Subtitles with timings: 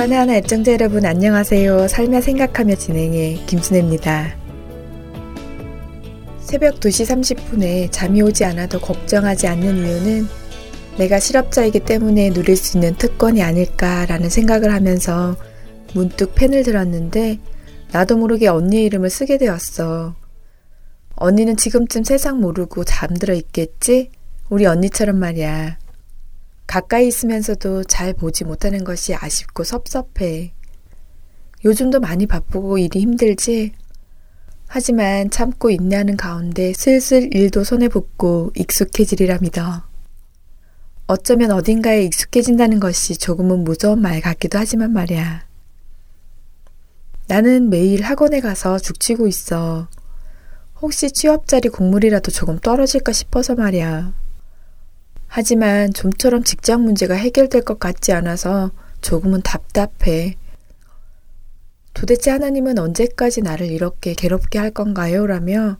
[0.00, 1.86] 하나하나 애청자 여러분 안녕하세요.
[1.86, 4.34] 살며 생각하며 진행해 김순혜입니다.
[6.40, 10.26] 새벽 2시 30분에 잠이 오지 않아도 걱정하지 않는 이유는
[10.96, 15.36] 내가 실업자이기 때문에 누릴 수 있는 특권이 아닐까라는 생각을 하면서
[15.92, 17.38] 문득 펜을 들었는데
[17.92, 20.14] 나도 모르게 언니의 이름을 쓰게 되었어.
[21.16, 24.10] 언니는 지금쯤 세상 모르고 잠들어 있겠지?
[24.48, 25.79] 우리 언니처럼 말이야.
[26.70, 30.54] 가까이 있으면서도 잘 보지 못하는 것이 아쉽고 섭섭해.
[31.64, 33.72] 요즘도 많이 바쁘고 일이 힘들지?
[34.68, 39.82] 하지만 참고 인내하는 가운데 슬슬 일도 손에 붙고 익숙해지리라 믿어.
[41.08, 45.44] 어쩌면 어딘가에 익숙해진다는 것이 조금은 무서운 말 같기도 하지만 말이야.
[47.26, 49.88] 나는 매일 학원에 가서 죽치고 있어.
[50.80, 54.29] 혹시 취업자리 국물이라도 조금 떨어질까 싶어서 말이야.
[55.32, 60.34] 하지만 좀처럼 직장 문제가 해결될 것 같지 않아서 조금은 답답해.
[61.94, 65.28] 도대체 하나님은 언제까지 나를 이렇게 괴롭게 할 건가요?
[65.28, 65.78] 라며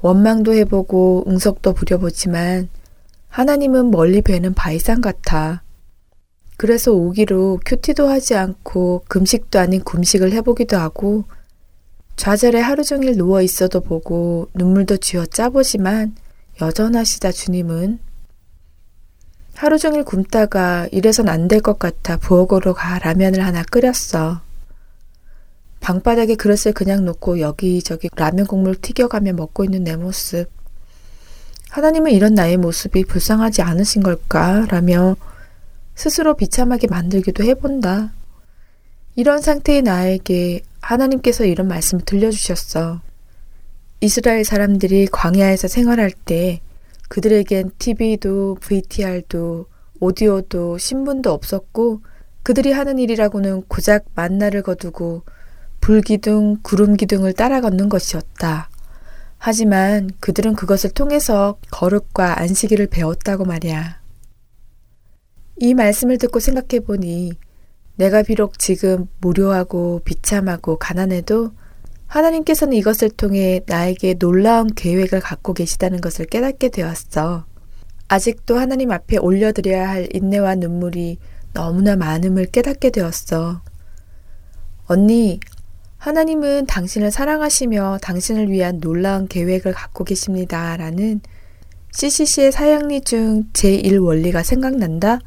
[0.00, 2.68] 원망도 해보고 응석도 부려보지만
[3.30, 5.64] 하나님은 멀리 뵈는 바이상 같아.
[6.56, 11.24] 그래서 오기로 큐티도 하지 않고 금식도 아닌 금식을 해보기도 하고
[12.14, 16.14] 좌절에 하루 종일 누워 있어도 보고 눈물도 쥐어 짜보지만
[16.60, 17.98] 여전하시다 주님은
[19.56, 24.40] 하루 종일 굶다가 이래선 안 될 것 같아 부엌으로 가 라면을 하나 끓였어.
[25.80, 30.46] 방바닥에 그릇을 그냥 놓고 여기저기 라면 국물 튀겨가며 먹고 있는 내 모습.
[31.70, 34.66] 하나님은 이런 나의 모습이 불쌍하지 않으신 걸까?
[34.68, 35.16] 라며
[35.94, 38.12] 스스로 비참하게 만들기도 해본다.
[39.16, 43.00] 이런 상태의 나에게 하나님께서 이런 말씀을 들려주셨어.
[44.00, 46.60] 이스라엘 사람들이 광야에서 생활할 때
[47.14, 49.66] 그들에겐 TV도 VTR도
[50.00, 52.00] 오디오도 신문도 없었고
[52.42, 55.22] 그들이 하는 일이라고는 고작 만나를 거두고
[55.80, 58.68] 불기둥, 구름기둥을 따라 걷는 것이었다.
[59.38, 64.00] 하지만 그들은 그것을 통해서 거룩과 안식일을 배웠다고 말이야.
[65.60, 67.34] 이 말씀을 듣고 생각해 보니
[67.94, 71.52] 내가 비록 지금 무료하고 비참하고 가난해도
[72.14, 77.44] 하나님께서는 이것을 통해 나에게 놀라운 계획을 갖고 계시다는 것을 깨닫게 되었어.
[78.06, 81.18] 아직도 하나님 앞에 올려드려야 할 인내와 눈물이
[81.52, 83.62] 너무나 많음을 깨닫게 되었어.
[84.86, 85.40] 언니,
[85.98, 90.76] 하나님은 당신을 사랑하시며 당신을 위한 놀라운 계획을 갖고 계십니다.
[90.76, 91.20] 라는
[91.90, 95.18] CCC의 사양리 중 제1 원리가 생각난다?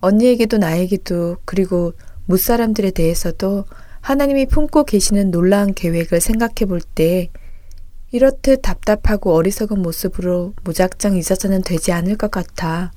[0.00, 1.92] 언니에게도 나에게도 그리고
[2.26, 3.64] 무사람들에 대해서도
[4.00, 7.30] 하나님이 품고 계시는 놀라운 계획을 생각해 볼 때
[8.10, 12.90] 이렇듯 답답하고 어리석은 모습으로 무작정 있어서는 되지 않을 것 같아.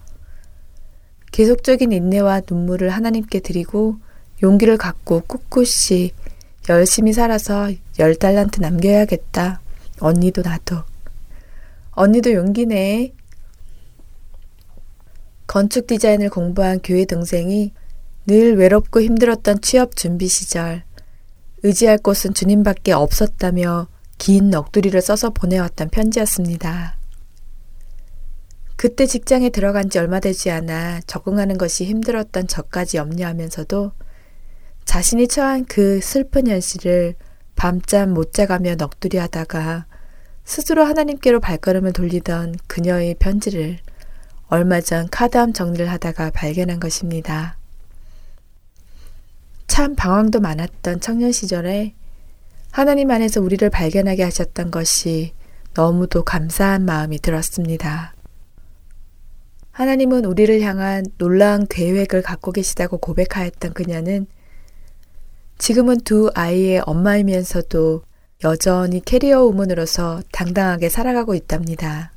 [1.31, 3.97] 계속적인 인내와 눈물을 하나님께 드리고
[4.41, 6.11] 용기를 갖고 꿋꿋이
[6.69, 9.61] 열심히 살아서 열 달란트 남겨야겠다.
[9.99, 10.83] 언니도 나도.
[11.91, 13.13] 언니도 용기네.
[15.47, 17.73] 건축 디자인을 공부한 교회 동생이
[18.27, 20.83] 늘 외롭고 힘들었던 취업 준비 시절
[21.63, 26.97] 의지할 곳은 주님밖에 없었다며 긴 넋두리를 써서 보내왔던 편지였습니다.
[28.75, 33.91] 그때 직장에 들어간 지 얼마 되지 않아 적응하는 것이 힘들었던 저까지 염려하면서도
[34.85, 37.13] 자신이 처한 그 슬픈 현실을
[37.55, 39.85] 밤잠 못 자가며 넋두리 하다가
[40.43, 43.77] 스스로 하나님께로 발걸음을 돌리던 그녀의 편지를
[44.47, 47.60] 얼마 전 카드암 정리를 하다가 발견한 것입니다.
[49.71, 51.93] 참 방황도 많았던 청년 시절에
[52.71, 55.31] 하나님 안에서 우리를 발견하게 하셨던 것이
[55.73, 58.13] 너무도 감사한 마음이 들었습니다.
[59.71, 64.27] 하나님은 우리를 향한 놀라운 계획을 갖고 계시다고 고백하였던 그녀는
[65.57, 68.03] 지금은 두 아이의 엄마이면서도
[68.43, 72.11] 여전히 캐리어 우먼으로서 당당하게 살아가고 있답니다.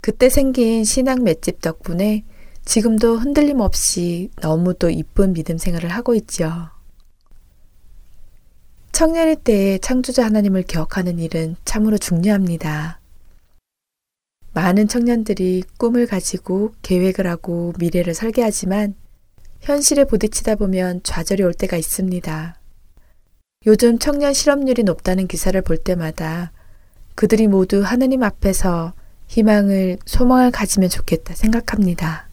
[0.00, 2.24] 그때 생긴 신앙 맷집 덕분에
[2.64, 6.68] 지금도 흔들림 없이 너무도 이쁜 믿음 생활을 하고 있죠.
[8.92, 13.00] 청년의 때에 창조자 하나님을 기억하는 일은 참으로 중요합니다.
[14.54, 18.94] 많은 청년들이 꿈을 가지고 계획을 하고 미래를 설계하지만
[19.60, 22.58] 현실에 부딪히다 보면 좌절이 올 때가 있습니다.
[23.66, 26.52] 요즘 청년 실업률이 높다는 기사를 볼 때마다
[27.14, 28.92] 그들이 모두 하느님 앞에서
[29.28, 32.28] 희망을, 소망을 가지면 좋겠다 생각합니다.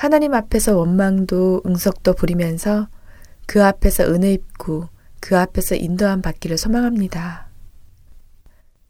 [0.00, 2.88] 하나님 앞에서 원망도 응석도 부리면서
[3.44, 4.88] 그 앞에서 은혜 입고
[5.20, 7.50] 그 앞에서 인도함 받기를 소망합니다.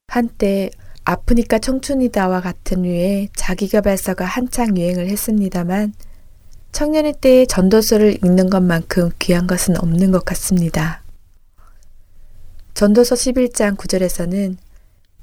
[0.07, 0.71] 한때
[1.05, 5.95] 아프니까 청춘이다와 같은 류의 자기개발서가 한창 유행을 했습니다만
[6.71, 11.03] 청년의 때에 전도서를 읽는 것만큼 귀한 것은 없는 것 같습니다.
[12.75, 14.59] 전도서 11장 9절에서는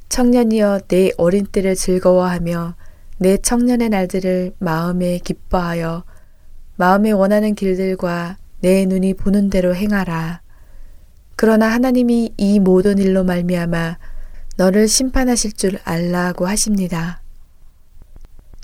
[0.10, 2.76] 청년이여 내 어린 때를 즐거워하며
[3.20, 6.04] 내 청년의 날들을 마음에 기뻐하여
[6.76, 10.42] 마음에 원하는 길들과 내 눈이 보는 대로 행하라.
[11.36, 13.98] 그러나 하나님이 이 모든 일로 말미암아
[14.58, 17.22] 너를 심판하실 줄 알라고 하십니다.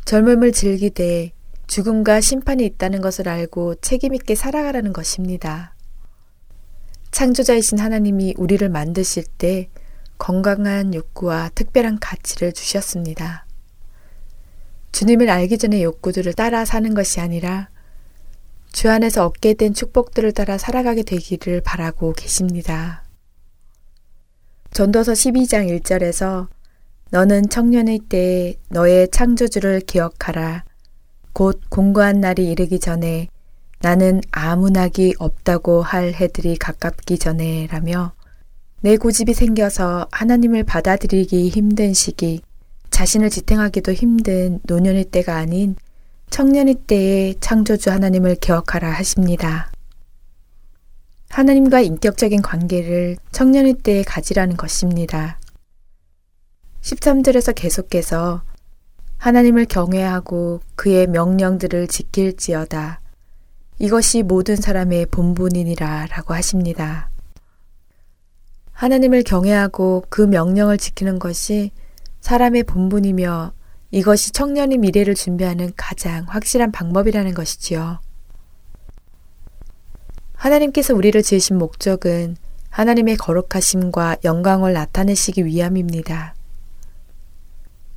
[0.05, 1.31] 젊음을 즐기되
[1.67, 5.75] 죽음과 심판이 있다는 것을 알고 책임있게 살아가라는 것입니다.
[7.11, 9.69] 창조자이신 하나님이 우리를 만드실 때
[10.17, 13.45] 건강한 욕구와 특별한 가치를 주셨습니다.
[14.93, 17.67] 주님을 알기 전에 욕구들을 따라 사는 것이 아니라
[18.71, 23.03] 주 안에서 얻게 된 축복들을 따라 살아가게 되기를 바라고 계십니다.
[24.71, 26.47] 전도서 12장 1절에서
[27.09, 30.63] 너는 청년의 때에 너의 창조주를 기억하라.
[31.33, 33.27] 곧 공고한 날이 이르기 전에
[33.81, 38.13] 나는 아무 낙이 없다고 할 해들이 가깝기 전에 라며
[38.81, 42.41] 내 고집이 생겨서 하나님을 받아들이기 힘든 시기,
[42.93, 45.75] 자신을 지탱하기도 힘든 노년의 때가 아닌
[46.29, 49.71] 청년의 때에 창조주 하나님을 기억하라 하십니다.
[51.29, 55.39] 하나님과 인격적인 관계를 청년의 때에 가지라는 것입니다.
[56.81, 58.43] 13절에서 계속해서
[59.17, 63.01] 하나님을 경외하고 그의 명령들을 지킬지어다.
[63.79, 67.09] 이것이 모든 사람의 본분이니라 라고 하십니다.
[68.71, 71.71] 하나님을 경외하고 그 명령을 지키는 것이
[72.23, 73.51] 사람의 본분이며
[73.91, 77.99] 이것이 청년의 미래를 준비하는 가장 확실한 방법이라는 것이지요.
[80.33, 82.37] 하나님께서 우리를 지으신 목적은
[82.69, 86.33] 하나님의 거룩하심과 영광을 나타내시기 위함입니다.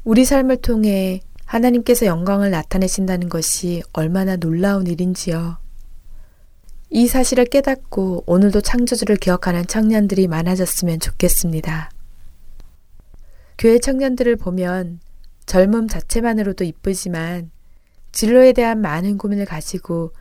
[0.03, 5.59] 우리 삶을 통해 하나님께서 영광을 나타내신다는 것이 얼마나 놀라운 일인지요.
[6.91, 11.91] 이 사실을 깨닫고 오늘도 창조주를 기억하는 청년들이 많아졌으면 좋겠습니다.
[13.59, 15.01] 교회 청년들을 보면
[15.47, 17.51] 젊음 자체만으로도 이쁘지만
[18.13, 20.13] 진로에 대한 많은 고민을 가지고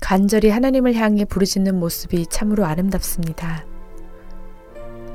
[0.00, 3.66] 간절히 하나님을 향해 부르짖는 모습이 참으로 아름답습니다.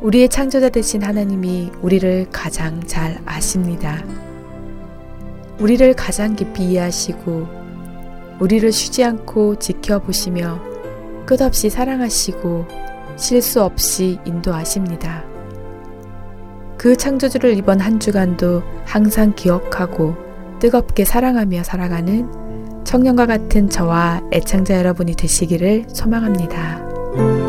[0.01, 4.03] 우리의 창조자 되신 하나님이 우리를 가장 잘 아십니다.
[5.59, 7.47] 우리를 가장 깊이 이해하시고
[8.39, 12.65] 우리를 쉬지 않고 지켜보시며 끝없이 사랑하시고
[13.17, 15.28] 실수 없이 인도하십니다.
[16.79, 20.15] 그 창조주를 이번 한 주간도 항상 기억하고
[20.59, 27.48] 뜨겁게 사랑하며 살아가는 청년과 같은 저와 애창자 여러분이 되시기를 소망합니다.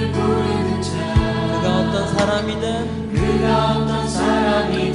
[0.21, 3.45] 그가 어떤 사람이든 그가
[3.77, 4.90] 어떤 사람이든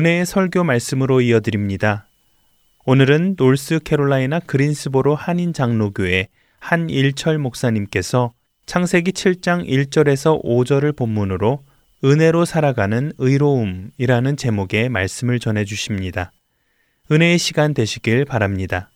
[0.00, 2.06] 은혜의 설교 말씀으로 이어드립니다.
[2.86, 6.28] 오늘은 노스캐롤라이나 그린스보로 한인 장로교회
[6.58, 8.32] 한일철 목사님께서
[8.64, 11.62] 창세기 7장 1절에서 5절을 본문으로
[12.02, 16.32] 은혜로 살아가는 의로움이라는 제목의 말씀을 전해 주십니다.
[17.12, 18.89] 은혜의 시간 되시길 바랍니다.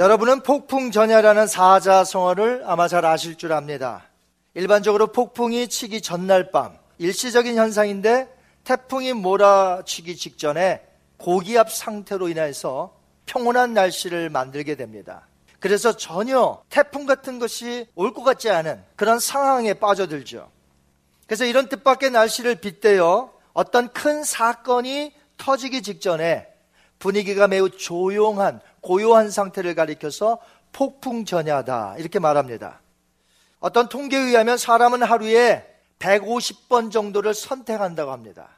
[0.00, 4.04] 여러분은 폭풍 전야라는 사자성어를 아마 잘 아실 줄 압니다.
[4.54, 8.26] 일반적으로 폭풍이 치기 전날 밤 일시적인 현상인데
[8.64, 10.80] 태풍이 몰아치기 직전에
[11.18, 12.94] 고기압 상태로 인해서
[13.26, 15.26] 평온한 날씨를 만들게 됩니다.
[15.58, 20.50] 그래서 전혀 태풍 같은 것이 올 것 같지 않은 그런 상황에 빠져들죠.
[21.26, 26.46] 그래서 이런 뜻밖의 날씨를 빗대어 어떤 큰 사건이 터지기 직전에
[26.98, 30.38] 분위기가 매우 조용한 고요한 상태를 가리켜서
[30.72, 32.80] 폭풍 전야다 이렇게 말합니다.
[33.58, 35.66] 어떤 통계에 의하면 사람은 하루에
[35.98, 38.48] 150번 정도를 선택한다고 합니다.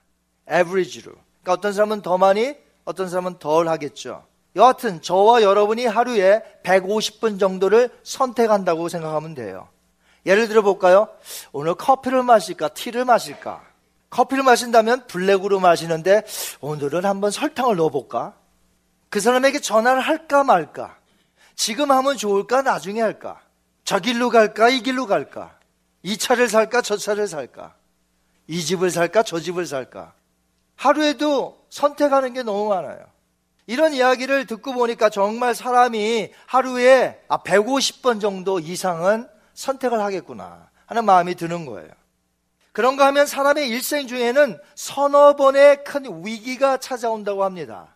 [0.50, 1.12] average로.
[1.12, 4.24] 그러니까 어떤 사람은 더 많이, 어떤 사람은 덜 하겠죠.
[4.54, 9.68] 여하튼 저와 여러분이 하루에 150분 정도를 선택한다고 생각하면 돼요.
[10.24, 11.08] 예를 들어 볼까요?
[11.52, 13.62] 오늘 커피를 마실까, 티를 마실까?
[14.10, 16.22] 커피를 마신다면 블랙으로 마시는데
[16.60, 18.34] 오늘은 한번 설탕을 넣어볼까?
[19.12, 20.96] 그 사람에게 전화를 할까 말까?
[21.54, 22.62] 지금 하면 좋을까?
[22.62, 23.42] 나중에 할까?
[23.84, 24.70] 저 길로 갈까?
[24.70, 25.54] 이 길로 갈까?
[26.02, 26.80] 이 차를 살까?
[26.80, 27.74] 저 차를 살까?
[28.46, 29.22] 이 집을 살까?
[29.22, 30.14] 저 집을 살까?
[30.76, 33.04] 하루에도 선택하는 게 너무 많아요.
[33.66, 41.34] 이런 이야기를 듣고 보니까 정말 사람이 하루에 150번 아, 정도 이상은 선택을 하겠구나 하는 마음이
[41.34, 41.90] 드는 거예요.
[42.72, 47.91] 그런가 하면 사람의 일생 중에는 서너 번의 큰 위기가 찾아온다고 합니다.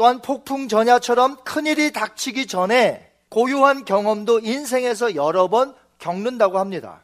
[0.00, 7.02] 또한 폭풍 전야처럼 큰일이 닥치기 전에 고유한 경험도 인생에서 여러 번 겪는다고 합니다.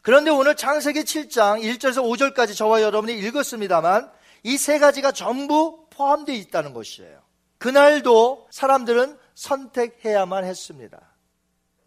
[0.00, 4.10] 그런데 오늘 창세기 7장 1절에서 5절까지 저와 여러분이 읽었습니다만
[4.44, 7.20] 이 세 가지가 전부 포함되어 있다는 것이에요.
[7.58, 10.98] 그날도 사람들은 선택해야만 했습니다.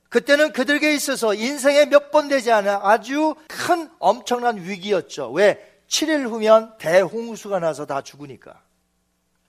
[0.09, 5.31] 그때는 그들에게 있어서 인생에 몇 번 되지 않은 아주 큰 엄청난 위기였죠.
[5.31, 5.79] 왜?
[5.87, 8.66] 7일 후면 대홍수가 나서 다 죽으니까.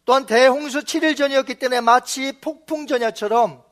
[0.09, 3.63] 또한 대홍수 7일 전이었기 때문에 마치 폭풍 전야처럼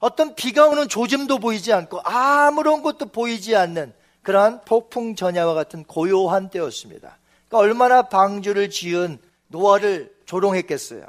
[0.00, 6.50] 어떤 비가 오는 조짐도 보이지 않고 아무런 것도 보이지 않는 그러한 폭풍 전야와 같은 고요한
[6.50, 7.16] 때였습니다.
[7.46, 11.06] 그러니까 얼마나 방주를 지은 노아를 조롱했겠어요.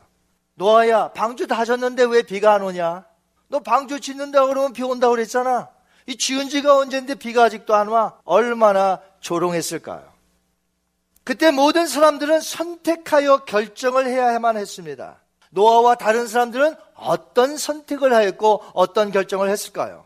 [0.54, 3.06] 노아야, 방주 다 졌는데 왜 비가 안 오냐?
[3.48, 5.68] 너 방주 짓는다 그러면 비 온다 그랬잖아.
[6.06, 8.20] 이 지은 지가 언젠데 비가 아직도 안 와?
[8.24, 10.15] 얼마나 조롱했을까요?
[11.26, 15.20] 그때 모든 사람들은 선택하여 결정을 해야만 했습니다.
[15.50, 20.06] 노아와 다른 사람들은 어떤 선택을 하였고 어떤 결정을 했을까요?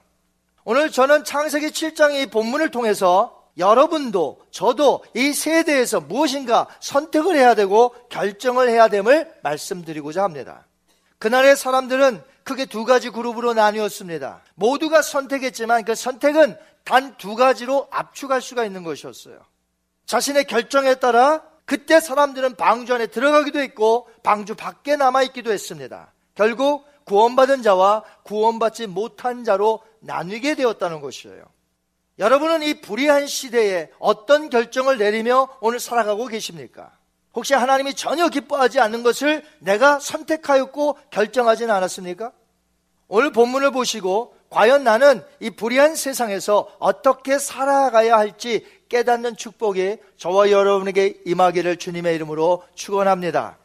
[0.64, 8.70] 오늘 저는 창세기 7장의 본문을 통해서 여러분도 저도 이 세대에서 무엇인가 선택을 해야 되고 결정을
[8.70, 10.66] 해야 됨을 말씀드리고자 합니다.
[11.18, 14.42] 그날의 사람들은 크게 두 가지 그룹으로 나뉘었습니다.
[14.56, 19.40] 모두가 선택했지만 그 선택은 단 두 가지로 압축할 수가 있는 것이었어요.
[20.10, 26.12] 자신의 결정에 따라 그때 사람들은 방주 안에 들어가기도 했고 방주 밖에 남아 있기도 했습니다.
[26.34, 31.44] 결국 구원받은 자와 구원받지 못한 자로 나뉘게 되었다는 것이에요.
[32.18, 36.92] 여러분은 이 불의한 시대에 어떤 결정을 내리며 오늘 살아가고 계십니까?
[37.36, 42.32] 혹시 하나님이 전혀 기뻐하지 않는 것을 내가 선택하였고 결정하지는 않았습니까?
[43.10, 51.22] 오늘 본문을 보시고 과연 나는 이 불의한 세상에서 어떻게 살아가야 할지 깨닫는 축복이 저와 여러분에게
[51.26, 53.58] 임하기를 주님의 이름으로 축원합니다.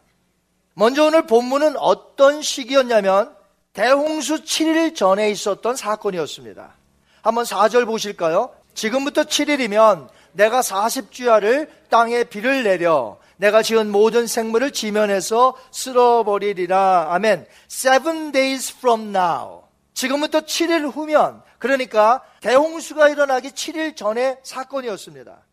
[0.75, 3.35] 먼저 오늘 본문은 어떤 시기였냐면
[3.73, 6.75] 대홍수 7일 전에 있었던 사건이었습니다.
[7.23, 8.51] 한번 4절 보실까요?
[8.75, 17.09] 지금부터 7일이면 내가 40주야를 땅에 비를 내려 내가 지은 모든 생물을 지면에서 쓸어버리리라.
[17.11, 17.47] 아멘.
[17.69, 19.63] Seven days from now.
[19.95, 25.47] 지금부터 7일 후면 그러니까 대홍수가 일어나기 7일 전에 사건이었습니다.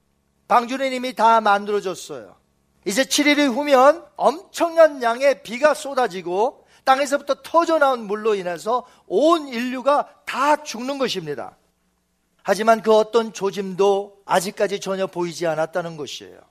[0.50, 2.36] 방주는 이미 다 만들어졌어요.
[2.84, 10.98] 이제 7일이 후면 엄청난 양의 비가 쏟아지고 땅에서부터 터져나온 물로 인해서 온 인류가 다 죽는
[10.98, 11.56] 것입니다.
[12.44, 16.42] 하지만 그 어떤 조짐도 아직까지 전혀 보이지 않았다는 것이에요.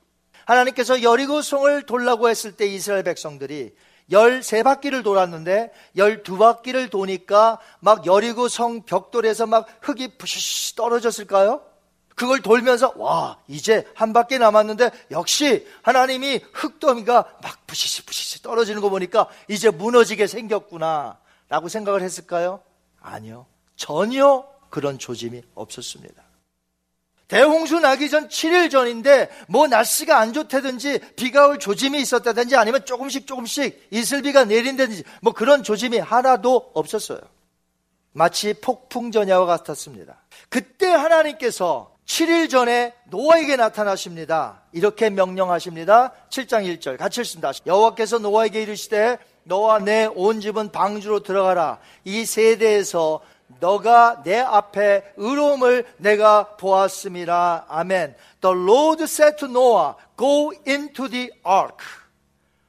[0.46, 3.74] 하나님께서 여리고성을 돌라고 했을 때 이스라엘 백성들이
[4.10, 11.62] 13바퀴를 돌았는데 12바퀴를 도니까 막 여리고 성 벽돌에서 막 흙이 부시시 떨어졌을까요?
[12.14, 18.90] 그걸 돌면서 와 이제 한 바퀴 남았는데 역시 하나님이 흙더미가 막 부시시 부시시 떨어지는 거
[18.90, 21.18] 보니까 이제 무너지게 생겼구나
[21.48, 22.60] 라고 생각을 했을까요?
[23.00, 26.29] 아니요 전혀 그런 조짐이 없었습니다
[27.30, 33.26] 대홍수 나기 전 7일 전인데 뭐 날씨가 안 좋다든지 비가 올 조짐이 있었다든지 아니면 조금씩
[33.28, 37.20] 조금씩 이슬비가 내린다든지 뭐 그런 조짐이 하나도 없었어요.
[38.12, 40.20] 마치 폭풍 전야와 같았습니다.
[40.48, 44.62] 그때 하나님께서 7일 전에 노아에게 나타나십니다.
[44.72, 46.12] 이렇게 명령하십니다.
[46.30, 47.52] 7장 1절 같이 읽습니다.
[47.64, 51.78] 여호와께서 노아에게 이르시되 너와 내 온 집은 방주로 들어가라.
[52.04, 53.20] 이 세대에서
[53.58, 57.66] 너가 내 앞에 의로움을 내가 보았습니다.
[57.68, 58.14] 아멘.
[58.40, 61.84] The Lord said to Noah, go into the ark.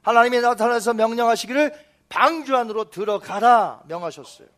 [0.02, 1.72] 하나님이 나타나서 명령하시기를
[2.08, 4.48] 방주 안으로 들어가라 명하셨어요.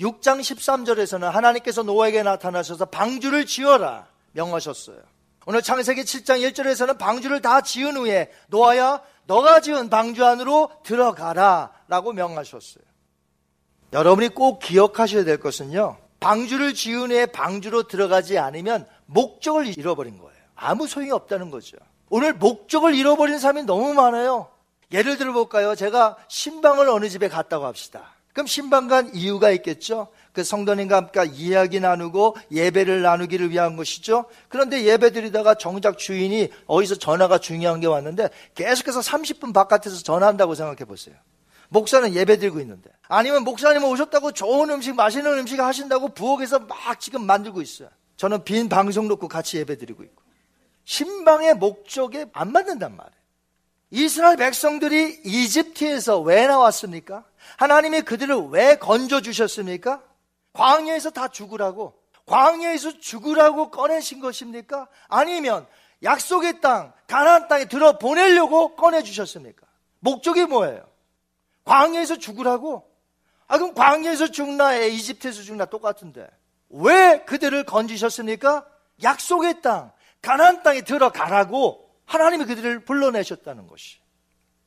[0.00, 4.98] 6장 13절에서는 하나님께서 노아에게 나타나셔서 방주를 지어라 명하셨어요.
[5.46, 12.12] 오늘 창세기 7장 1절에서는 방주를 다 지은 후에 노아야 너가 지은 방주 안으로 들어가라 라고
[12.12, 12.83] 명하셨어요.
[13.94, 15.96] 여러분이 꼭 기억하셔야 될 것은요.
[16.18, 20.34] 방주를 지은 후에 방주로 들어가지 않으면 목적을 잃어버린 거예요.
[20.56, 21.76] 아무 소용이 없다는 거죠.
[22.10, 24.48] 오늘 목적을 잃어버린 사람이 너무 많아요.
[24.92, 25.76] 예를 들어 볼까요?
[25.76, 28.14] 제가 신방을 어느 집에 갔다고 합시다.
[28.32, 30.08] 그럼 신방 간 이유가 있겠죠?
[30.32, 34.24] 그 성도님과 함께 이야기 나누고 예배를 나누기를 위한 것이죠.
[34.48, 40.84] 그런데 예배 드리다가 정작 주인이 어디서 전화가 중요한 게 왔는데 계속해서 30분 바깥에서 전화한다고 생각해
[40.84, 41.14] 보세요.
[41.74, 42.88] 목사는 예배 드리고 있는데.
[43.08, 47.88] 아니면 목사님 오셨다고 좋은 음식, 맛있는 음식 하신다고 부엌에서 막 지금 만들고 있어요.
[48.16, 50.22] 저는 빈 방송 놓고 같이 예배 드리고 있고.
[50.84, 53.24] 신방의 목적에 안 맞는단 말이에요.
[53.90, 57.24] 이스라엘 백성들이 이집트에서 왜 나왔습니까?
[57.56, 60.00] 하나님이 그들을 왜 건져 주셨습니까?
[60.52, 61.94] 광야에서 다 죽으라고
[62.26, 64.86] 광야에서 죽으라고 꺼내신 것입니까?
[65.08, 65.66] 아니면
[66.02, 69.66] 약속의 땅, 가나안 땅에 들어 보내려고 꺼내 주셨습니까?
[70.00, 70.93] 목적이 뭐예요?
[71.64, 72.90] 광야에서 죽으라고?
[73.46, 76.28] 아 그럼 광야에서 죽나 이집트에서 죽나 똑같은데
[76.70, 78.66] 왜 그들을 건지셨습니까?
[79.02, 83.98] 약속의 땅, 가나안 땅에 들어가라고 하나님이 그들을 불러내셨다는 것이.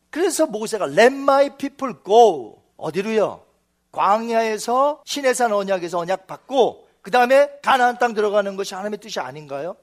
[0.10, 3.46] 그래서 모세가 Let my people go 어디로요?
[3.92, 9.76] 광야에서 신해산 언약에서 언약 받고 그 다음에 가나안 땅 들어가는 것이 하나님의 뜻이 아닌가요?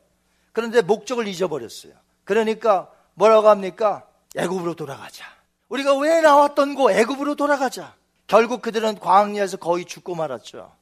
[0.53, 1.93] 그런데 목적을 잊어버렸어요.
[2.25, 4.07] 그러니까 뭐라고 합니까?
[4.37, 5.34] 애굽으로 돌아가자.
[5.69, 7.95] 우리가 왜 나왔던 곳 애굽으로 돌아가자.
[8.27, 10.73] 결국 그들은 광야에서 거의 죽고 말았죠.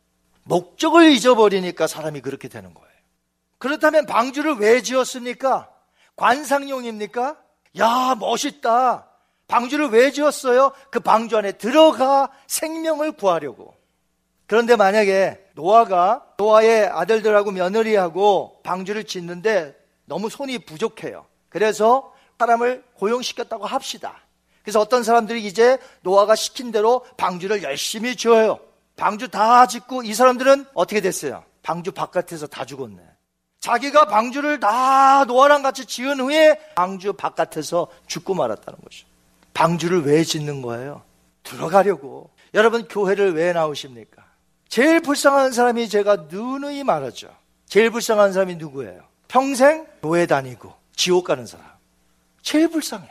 [0.45, 2.89] 목적을 잊어버리니까 사람이 그렇게 되는 거예요.
[3.59, 5.71] 그렇다면 방주를 왜 지었습니까?
[6.17, 7.37] 관상용입니까?
[7.79, 9.09] 야, 멋있다.
[9.47, 10.73] 방주를 왜 지었어요?
[10.91, 13.75] 그 방주 안에 들어가 생명을 구하려고.
[14.47, 21.27] 그런데 만약에 노아가 노아의 아들들하고 며느리하고 방주를 짓는데 너무 손이 부족해요.
[21.49, 24.22] 그래서 사람을 고용시켰다고 합시다.
[24.63, 28.61] 그래서 어떤 사람들이 이제 노아가 시킨 대로 방주를 열심히 지어요.
[28.97, 31.45] 방주 다 짓고 이 사람들은 어떻게 됐어요?
[31.63, 33.01] 방주 바깥에서 다 죽었네.
[33.61, 39.07] 자기가 방주를 다 노아랑 같이 지은 후에 방주 바깥에서 죽고 말았다는 거죠.
[39.55, 41.03] 방주를 왜 짓는 거예요?
[41.45, 42.31] 들어가려고.
[42.55, 44.25] 여러분, 교회를 왜 나오십니까?
[44.69, 47.29] 제일 불쌍한 사람이 제가 누누이 말하죠.
[47.67, 49.03] 제일 불쌍한 사람이 누구예요?
[49.29, 51.67] 평생 교회 다니고 지옥 가는 사람.
[52.43, 53.09] 제일 불쌍해.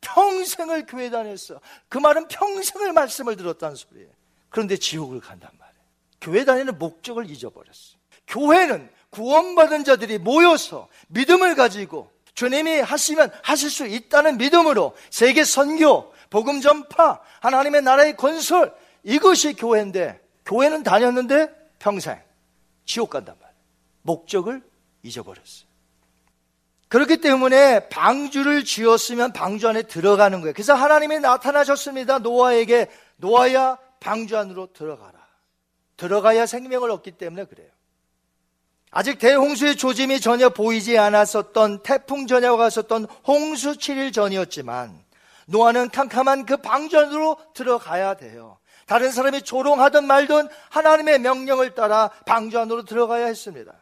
[0.00, 1.60] 평생을 교회 다녔어.
[1.88, 4.08] 그 말은 평생을 말씀을 들었다는 소리예요.
[4.48, 5.80] 그런데 지옥을 간단 말이에요.
[6.20, 7.98] 교회 다니는 목적을 잊어버렸어.
[8.26, 16.60] 교회는 구원받은 자들이 모여서 믿음을 가지고 주님이 하시면 하실 수 있다는 믿음으로 세계 선교, 복음
[16.60, 22.20] 전파, 하나님의 나라의 건설 이것이 교회인데 교회는 다녔는데 평생
[22.84, 23.60] 지옥 간단 말이에요.
[24.02, 24.62] 목적을
[25.02, 25.69] 잊어버렸어요.
[26.90, 30.52] 그렇기 때문에 방주를 지었으면 방주 안에 들어가는 거예요.
[30.52, 32.18] 그래서 하나님이 나타나셨습니다.
[32.18, 35.20] 노아에게 노아야 방주 안으로 들어가라.
[35.96, 37.68] 들어가야 생명을 얻기 때문에 그래요.
[38.90, 44.98] 아직 대홍수의 조짐이 전혀 보이지 않았었던 태풍 전야와 같았던 홍수 7일 전이었지만
[45.46, 48.58] 노아는 캄캄한 그 방주 안으로 들어가야 돼요.
[48.86, 53.72] 다른 사람이 조롱하든 말든 하나님의 명령을 따라 방주 안으로 들어가야 했습니다.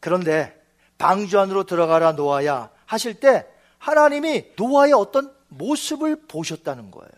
[0.00, 0.63] 그런데
[0.98, 3.46] 방주 안으로 들어가라 노아야 하실 때
[3.78, 7.10] 하나님이 노아의 어떤 모습을 보셨다는 거예요.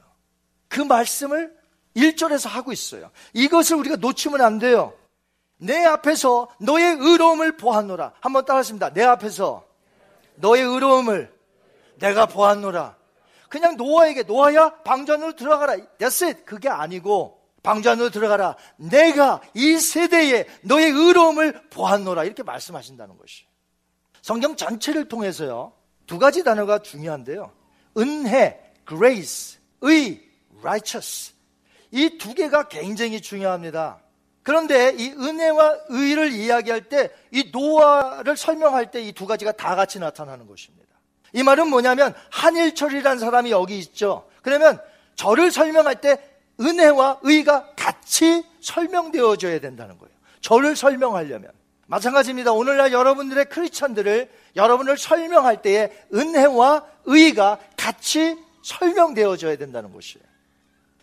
[0.68, 1.56] 그 말씀을
[1.96, 3.10] 1절에서 하고 있어요.
[3.32, 4.92] 이것을 우리가 놓치면 안 돼요.
[5.58, 8.12] 내 앞에서 너의 의로움을 보았노라.
[8.20, 8.92] 한번 따라하십니다.
[8.92, 9.64] 내 앞에서
[10.36, 11.32] 너의 의로움을
[11.98, 12.96] 내가 보았노라.
[13.48, 15.76] 그냥 노아에게 노아야 방주 안으로 들어가라.
[15.98, 16.44] That's it.
[16.44, 18.56] 그게 아니고 방주 안으로 들어가라.
[18.76, 22.24] 내가 이 세대에 너의 의로움을 보았노라.
[22.24, 23.46] 이렇게 말씀하신다는 것이.
[24.26, 25.72] 성경 전체를 통해서요.
[26.08, 27.52] 두 가지 단어가 중요한데요.
[27.96, 30.20] 은혜, grace, 의,
[30.58, 31.32] righteous.
[31.92, 34.00] 이 두 개가 굉장히 중요합니다.
[34.42, 40.00] 그런데 이 은혜와 의를 이야기할 때 이 노아를 설명할 때 이 두 가지가 다 같이
[40.00, 40.88] 나타나는 것입니다.
[41.32, 44.28] 이 말은 뭐냐면 한일철이라는 사람이 여기 있죠.
[44.42, 44.80] 그러면
[45.14, 46.18] 저를 설명할 때
[46.60, 50.12] 은혜와 의가 같이 설명되어져야 된다는 거예요.
[50.40, 51.52] 저를 설명하려면.
[51.86, 52.52] 마찬가지입니다.
[52.52, 60.24] 오늘날 여러분들의 크리스천들을 여러분을 설명할 때에 은혜와 의가 같이 설명되어져야 된다는 것이에요.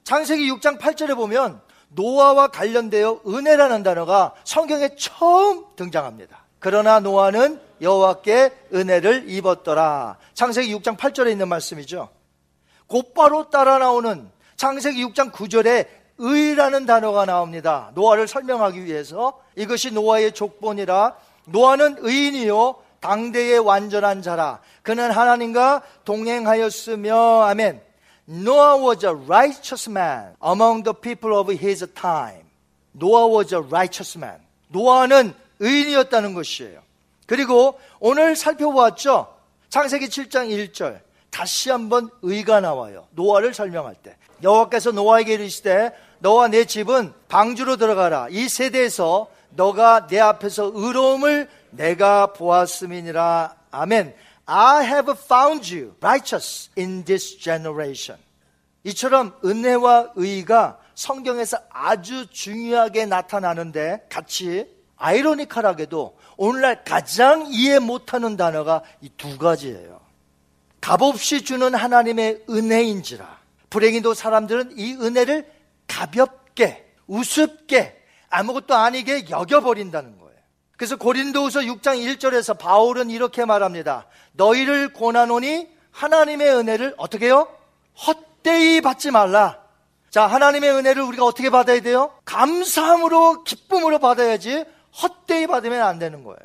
[0.03, 6.43] 창세기 6장 8절에 보면 노아와 관련되어 은혜라는 단어가 성경에 처음 등장합니다.
[6.59, 10.17] 그러나 노아는 여호와께 은혜를 입었더라.
[10.33, 12.09] 창세기 6장 8절에 있는 말씀이죠.
[12.87, 17.91] 곧바로 따라 나오는 창세기 6장 9절에 의라는 단어가 나옵니다.
[17.95, 27.81] 노아를 설명하기 위해서 이것이 노아의 족본이라 노아는 의인이요 당대의 완전한 자라 그는 하나님과 동행하였으며 아멘.
[28.29, 32.43] Noah was a righteous man among the people of his time.
[32.95, 34.39] Noah was a righteous man.
[34.69, 36.81] 노아는 의인이었다는 것이에요.
[37.27, 39.33] 그리고 오늘 살펴보았죠.
[39.69, 40.99] 창세기 7장 1절.
[41.29, 43.07] 다시 한번 의가 나와요.
[43.11, 44.15] 노아를 설명할 때.
[44.43, 48.27] 여호와께서 노아에게 이르시되 너와 내 집은 방주로 들어가라.
[48.29, 53.55] 이 세대에서 너가 내 앞에서 의로움을 내가 보았음이니라.
[53.71, 54.15] 아멘.
[54.45, 58.21] I have found you righteous in this generation.
[58.83, 69.09] 이처럼 은혜와 의가 성경에서 아주 중요하게 나타나는데 같이 아이러니컬하게도 오늘날 가장 이해 못하는 단어가 이
[69.17, 70.01] 두 가지예요.
[70.81, 73.39] 값없이 주는 하나님의 은혜인지라.
[73.69, 75.49] 불행히도 사람들은 이 은혜를
[75.87, 78.02] 가볍게, 우습게,
[78.33, 80.33] 아무것도 아니게 여겨버린다는 거예요.
[80.75, 84.07] 그래서 고린도후서 6장 1절에서 바울은 이렇게 말합니다.
[84.33, 87.47] 너희를 고난오니 하나님의 은혜를 어떻게 해요?
[88.07, 89.61] 헛되이 받지 말라.
[90.09, 92.11] 자, 하나님의 은혜를 우리가 어떻게 받아야 돼요?
[92.25, 94.65] 감사함으로, 기쁨으로 받아야지
[95.01, 96.39] 헛되이 받으면 안 되는 거예요.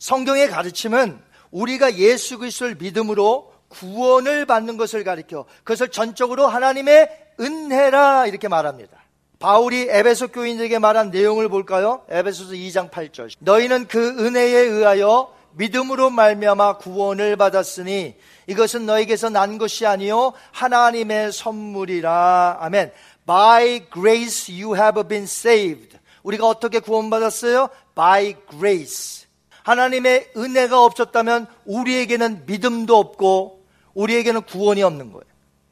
[0.00, 7.08] 성경의 가르침은 우리가 예수 그리스도를 믿음으로 구원을 받는 것을 가리켜 그것을 전적으로 하나님의
[7.40, 9.03] 은혜라 이렇게 말합니다.
[9.38, 12.02] 바울이 에베소 교인들에게 말한 내용을 볼까요?
[12.08, 13.34] 에베소서 2장 8절.
[13.40, 18.16] 너희는 그 은혜에 의하여 믿음으로 말미암아 구원을 받았으니
[18.46, 22.58] 이것은 너에게서 난 것이 아니요 하나님의 선물이라.
[22.60, 22.92] 아멘.
[23.26, 25.98] By grace you have been saved.
[26.22, 27.68] 우리가 어떻게 구원받았어요?
[27.94, 29.26] By grace.
[29.62, 35.24] 하나님의 은혜가 없었다면 우리에게는 믿음도 없고 우리에게는 구원이 없는 거예요.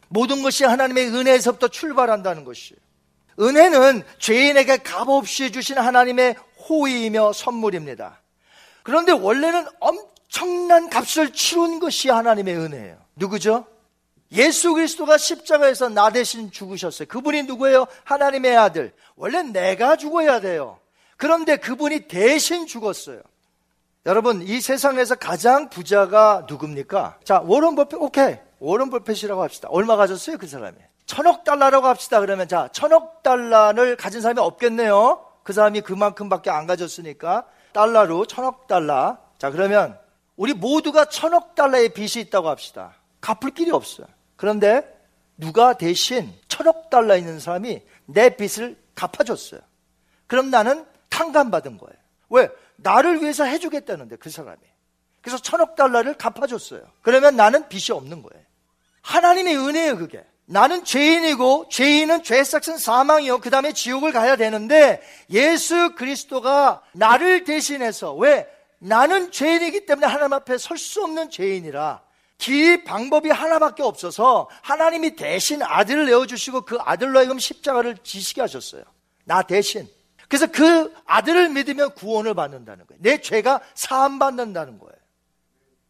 [0.08, 2.78] 모든 것이 하나님의 은혜에서부터 출발한다는 것이에요.
[3.40, 6.36] 은혜는 죄인에게 값없이 주신 하나님의
[6.68, 8.20] 호의이며 선물입니다.
[8.82, 12.96] 그런데 원래는 엄청난 값을 치룬 것이 하나님의 은혜예요.
[13.16, 13.66] 누구죠?
[14.32, 17.06] 예수 그리스도가 십자가에서 나 대신 죽으셨어요.
[17.08, 17.86] 그분이 누구예요?
[18.04, 18.92] 하나님의 아들.
[19.14, 20.78] 원래 내가 죽어야 돼요.
[21.18, 23.20] 그런데 그분이 대신 죽었어요.
[24.06, 27.18] 여러분, 이 세상에서 가장 부자가 누굽니까?
[27.24, 28.36] 자, 워런 버핏, 오케이.
[28.58, 29.68] 워런 버핏이라고 합시다.
[29.70, 30.76] 얼마 가졌어요, 그 사람이?
[31.12, 32.20] 천억 달러라고 합시다.
[32.20, 35.22] 그러면 자, 천억 달러를 가진 사람이 없겠네요.
[35.42, 37.44] 그 사람이 그만큼밖에 안 가졌으니까.
[37.74, 39.18] 달러로 천억 달러.
[39.36, 39.98] 자, 그러면
[40.36, 42.94] 우리 모두가 천억 달러의 빚이 있다고 합시다.
[43.20, 44.06] 갚을 길이 없어요.
[44.36, 44.90] 그런데
[45.36, 49.60] 누가 대신 천억 달러 있는 사람이 내 빚을 갚아줬어요.
[50.26, 51.96] 그럼 나는 탕감받은 거예요.
[52.30, 52.48] 왜?
[52.76, 54.56] 나를 위해서 해주겠다는데 그 사람이.
[55.20, 56.80] 그래서 천억 달러를 갚아줬어요.
[57.02, 58.42] 그러면 나는 빚이 없는 거예요.
[59.02, 60.24] 하나님의 은혜예요, 그게.
[60.52, 63.38] 나는 죄인이고 죄인은 죄 삭은 사망이요.
[63.38, 68.46] 그 다음에 지옥을 가야 되는데 예수 그리스도가 나를 대신해서 왜?
[68.78, 72.02] 나는 죄인이기 때문에 하나님 앞에 설 수 없는 죄인이라
[72.36, 78.82] 길 방법이 하나밖에 없어서 하나님이 대신 아들을 내어주시고 그 아들로 하여금 십자가를 지시게 하셨어요.
[79.24, 79.88] 나 대신.
[80.28, 83.00] 그래서 그 아들을 믿으면 구원을 받는다는 거예요.
[83.00, 84.96] 내 죄가 사함받는다는 거예요.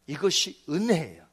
[0.07, 1.25] 이것이 은혜예요.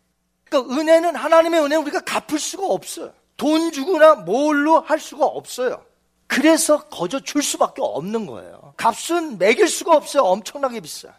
[0.46, 3.19] 그러니까 은혜는 하나님의 은혜 우리가 갚을 수가 없어요.
[3.40, 5.84] 돈 주거나 뭘로 할 수가 없어요.
[6.28, 8.74] 그래서 거저 줄 수밖에 없는 거예요.
[8.78, 10.24] 값은 매길 수가 없어요.
[10.24, 11.16] 엄청나게 비싸.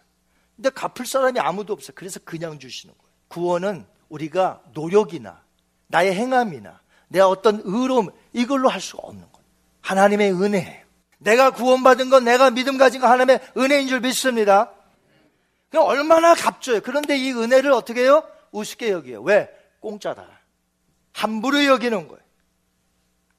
[0.55, 1.93] 근데 갚을 사람이 아무도 없어요.
[1.97, 3.11] 그래서 그냥 주시는 거예요.
[3.29, 5.43] 구원은 우리가 노력이나
[5.87, 9.47] 나의 행함이나 내 어떤 의로움 이걸로 할 수가 없는 거예요.
[9.81, 10.85] 하나님의 은혜예요.
[11.19, 14.71] 내가 구원받은 건 내가 믿음 가진 건 하나님의 은혜인 줄 믿습니다.
[15.71, 16.83] 그럼 얼마나 값져요.
[16.83, 18.23] 그런데 이 은혜를 어떻게 해요?
[18.53, 19.23] 우습게 여기요.
[19.23, 19.49] 왜?
[19.81, 20.40] 공짜다.
[21.13, 22.21] 함부로 여기는 거예요.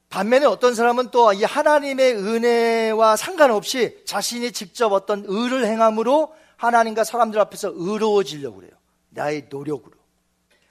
[0.08, 7.40] 반면에 어떤 사람은 또 이 하나님의 은혜와 상관없이 자신이 직접 어떤 의를 행함으로 하나님과 사람들
[7.40, 8.72] 앞에서 의로워지려고 그래요.
[9.08, 9.92] 나의 노력으로.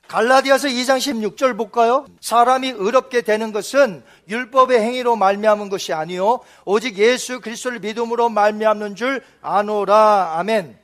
[0.07, 2.05] 갈라디아서 2장 16절 볼까요?
[2.19, 9.23] 사람이 의롭게 되는 것은 율법의 행위로 말미암은 것이 아니요 오직 예수 그리스도를 믿음으로 말미암는 줄
[9.41, 10.33] 아노라.
[10.37, 10.80] 아멘.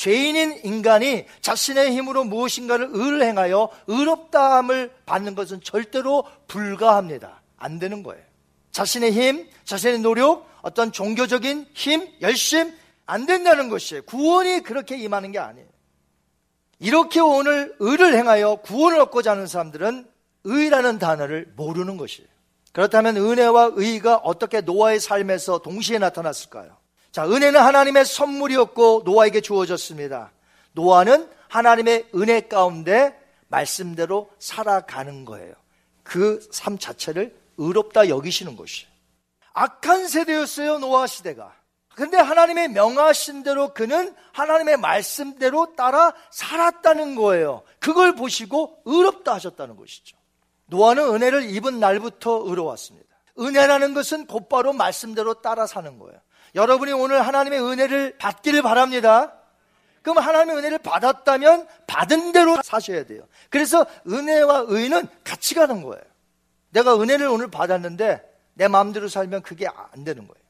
[0.00, 7.42] 죄인인 인간이 자신의 힘으로 무엇인가를 의를 행하여 의롭다함을 받는 것은 절대로 불가합니다.
[7.58, 8.24] 안 되는 거예요.
[8.72, 12.72] 자신의 힘, 자신의 노력, 어떤 종교적인 힘, 열심
[13.04, 14.00] 안 된다는 것이에요.
[14.04, 15.68] 구원이 그렇게 임하는 게 아니에요.
[16.78, 20.06] 이렇게 오늘 의를 행하여 구원을 얻고자 하는 사람들은
[20.44, 22.26] 의라는 단어를 모르는 것이에요.
[22.72, 26.79] 그렇다면 은혜와 의가 어떻게 노아의 삶에서 동시에 나타났을까요?
[27.12, 30.32] 자, 은혜는 하나님의 선물이었고 노아에게 주어졌습니다.
[30.72, 33.18] 노아는 하나님의 은혜 가운데
[33.48, 35.54] 말씀대로 살아가는 거예요.
[36.04, 38.90] 그 삶 자체를 의롭다 여기시는 것이에요.
[39.52, 41.54] 악한 세대였어요, 노아 시대가.
[41.94, 47.62] 근데 하나님의 명하신 대로 그는 하나님의 말씀대로 따라 살았다는 거예요.
[47.78, 50.16] 그걸 보시고 의롭다 하셨다는 것이죠.
[50.66, 53.08] 노아는 은혜를 입은 날부터 의로웠습니다.
[53.38, 56.18] 은혜라는 것은 곧바로 말씀대로 따라 사는 거예요.
[56.54, 59.34] 여러분이 오늘 하나님의 은혜를 받기를 바랍니다.
[60.02, 63.22] 그럼 하나님의 은혜를 받았다면 받은 대로 사셔야 돼요.
[63.50, 66.02] 그래서 은혜와 의는 같이 가는 거예요.
[66.70, 68.22] 내가 은혜를 오늘 받았는데
[68.54, 70.40] 내 마음대로 살면 그게 안 되는 거예요.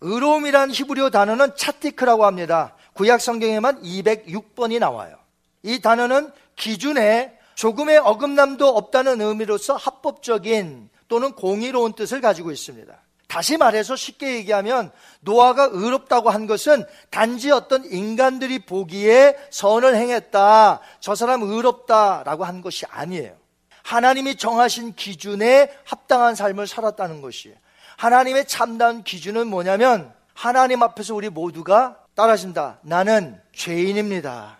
[0.00, 2.74] 의로움이란 히브리어 단어는 차티크라고 합니다.
[2.94, 5.16] 구약 성경에만 206번이 나와요.
[5.62, 12.98] 이 단어는 기준에 조금의 어긋남도 없다는 의미로서 합법적인 또는 공의로운 뜻을 가지고 있습니다.
[13.30, 14.90] 다시 말해서 쉽게 얘기하면
[15.20, 20.80] 노아가 의롭다고 한 것은 단지 어떤 인간들이 보기에 선을 행했다.
[20.98, 23.36] 저 사람 의롭다라고 한 것이 아니에요.
[23.84, 27.56] 하나님이 정하신 기준에 합당한 삶을 살았다는 것이에요.
[27.98, 32.80] 하나님의 참다운 기준은 뭐냐면 하나님 앞에서 우리 모두가 따라진다.
[32.82, 34.58] 나는 죄인입니다.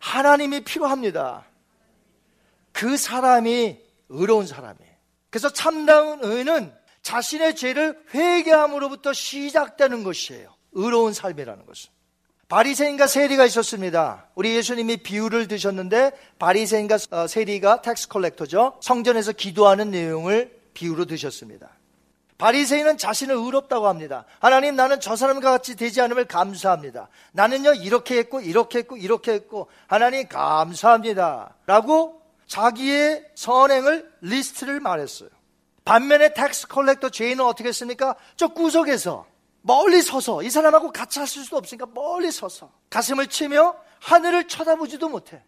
[0.00, 1.46] 하나님이 필요합니다.
[2.72, 3.78] 그 사람이
[4.10, 4.92] 의로운 사람이에요.
[5.30, 6.74] 그래서 참다운 의는
[7.06, 10.52] 자신의 죄를 회개함으로부터 시작되는 것이에요.
[10.72, 11.90] 의로운 삶이라는 것은.
[12.48, 14.26] 바리새인과 세리가 있었습니다.
[14.34, 18.80] 우리 예수님이 비유를 드셨는데 바리새인과 어, 세리가 tax collector죠.
[18.82, 21.70] 성전에서 기도하는 내용을 비유로 드셨습니다.
[22.38, 24.24] 바리새인은 자신을 의롭다고 합니다.
[24.40, 27.08] 하나님 나는 저 사람과 같이 되지 않음을 감사합니다.
[27.30, 31.54] 나는요 이렇게 했고 이렇게 했고 이렇게 했고 하나님 감사합니다.
[31.66, 35.35] 라고 자기의 선행을 리스트를 말했어요.
[35.86, 38.16] 반면에 tax collector 죄인은 어떻게 했습니까?
[38.36, 39.24] 저 구석에서
[39.62, 45.42] 멀리 서서 이 사람하고 같이 할 수도 없으니까 멀리 서서 가슴을 치며 하늘을 쳐다보지도 못해.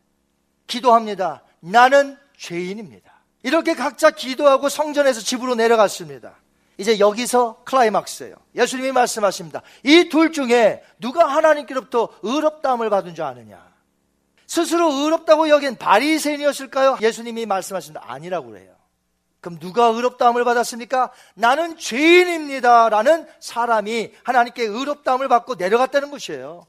[0.67, 1.43] 기도합니다.
[1.61, 3.13] 나는 죄인입니다.
[3.43, 6.37] 이렇게 각자 기도하고 성전에서 집으로 내려갔습니다.
[6.79, 8.37] 이제 여기서 클라이막스예요.
[8.55, 9.63] 예수님이 말씀하십니다.
[9.83, 13.67] 이 둘 중에 누가 하나님께로부터 의롭다함을 받은 줄 아느냐?
[14.47, 16.99] 스스로 의롭다고 여긴 바리새인이었을까요?
[17.03, 18.03] 예수님이 말씀하신다.
[18.07, 18.78] 아니라고 그래요.
[19.49, 21.11] 그럼 누가 의롭다함을 받았습니까?
[21.35, 22.91] 나는 죄인입니다.
[22.91, 26.67] 라는 사람이 하나님께 의롭다함을 받고 내려갔다는 것이에요.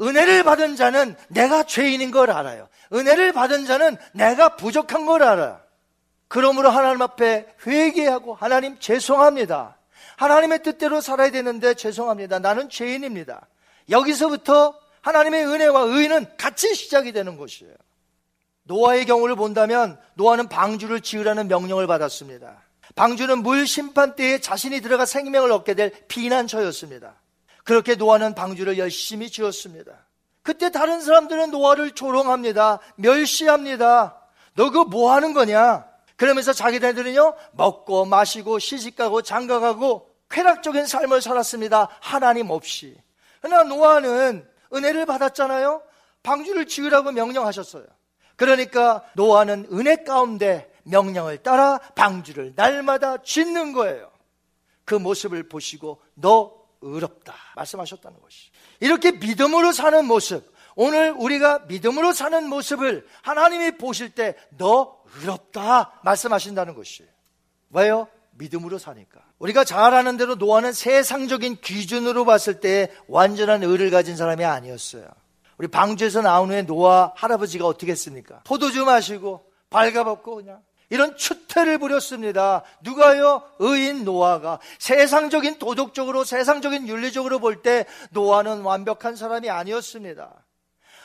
[0.00, 2.68] 은혜를 받은 자는 내가 죄인인 걸 알아요.
[2.92, 5.60] 은혜를 받은 자는 내가 부족한 걸 알아요.
[6.28, 9.76] 그러므로 하나님 앞에 회개하고 하나님 죄송합니다.
[10.18, 12.38] 하나님의 뜻대로 살아야 되는데 죄송합니다.
[12.38, 13.48] 나는 죄인입니다.
[13.90, 17.74] 여기서부터 하나님의 은혜와 의는 같이 시작이 되는 것이에요.
[18.64, 22.62] 노아의 경우를 본다면 노아는 방주를 지으라는 명령을 받았습니다.
[22.94, 27.14] 방주는 물 심판 때에 자신이 들어가 생명을 얻게 될 피난처였습니다.
[27.64, 29.92] 그렇게 노아는 방주를 열심히 지었습니다.
[30.42, 32.80] 그때 다른 사람들은 노아를 조롱합니다.
[32.96, 34.20] 멸시합니다.
[34.54, 35.86] 너 그거 뭐 하는 거냐?
[36.16, 41.88] 그러면서 자기네들은요, 먹고 마시고 시집가고 장가가고 쾌락적인 삶을 살았습니다.
[42.00, 42.96] 하나님 없이.
[43.40, 45.82] 그러나 노아는 은혜를 받았잖아요?
[46.22, 47.84] 방주를 지으라고 명령하셨어요.
[48.40, 54.10] 그러니까 노아는 은혜 가운데 명령을 따라 방주를 날마다 짓는 거예요.
[54.86, 58.50] 그 모습을 보시고 너 의롭다 말씀하셨다는 것이.
[58.80, 66.74] 이렇게 믿음으로 사는 모습, 오늘 우리가 믿음으로 사는 모습을 하나님이 보실 때 너 의롭다 말씀하신다는
[66.74, 67.10] 것이에요.
[67.72, 68.08] 왜요?
[68.30, 69.20] 믿음으로 사니까.
[69.38, 75.06] 우리가 잘 아는 대로 노아는 세상적인 기준으로 봤을 때 완전한 의를 가진 사람이 아니었어요.
[75.60, 78.40] 우리 방주에서 나온 후에 노아 할아버지가 어떻게 했습니까?
[78.44, 82.62] 포도주 마시고 발가벗고 그냥 이런 추태를 부렸습니다.
[82.80, 83.42] 누가요?
[83.58, 90.32] 의인 노아가 세상적인 도덕적으로 세상적인 윤리적으로 볼 때 노아는 완벽한 사람이 아니었습니다.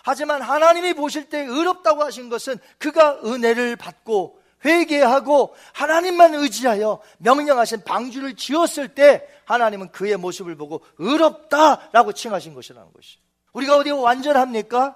[0.05, 8.37] 하지만 하나님이 보실 때 의롭다고 하신 것은 그가 은혜를 받고 회개하고 하나님만 의지하여 명령하신 방주를
[8.37, 13.17] 지었을 때 하나님은 그의 모습을 보고 의롭다라고 칭하신 것이라는 것이.
[13.55, 14.95] 우리가 어디 완전합니까?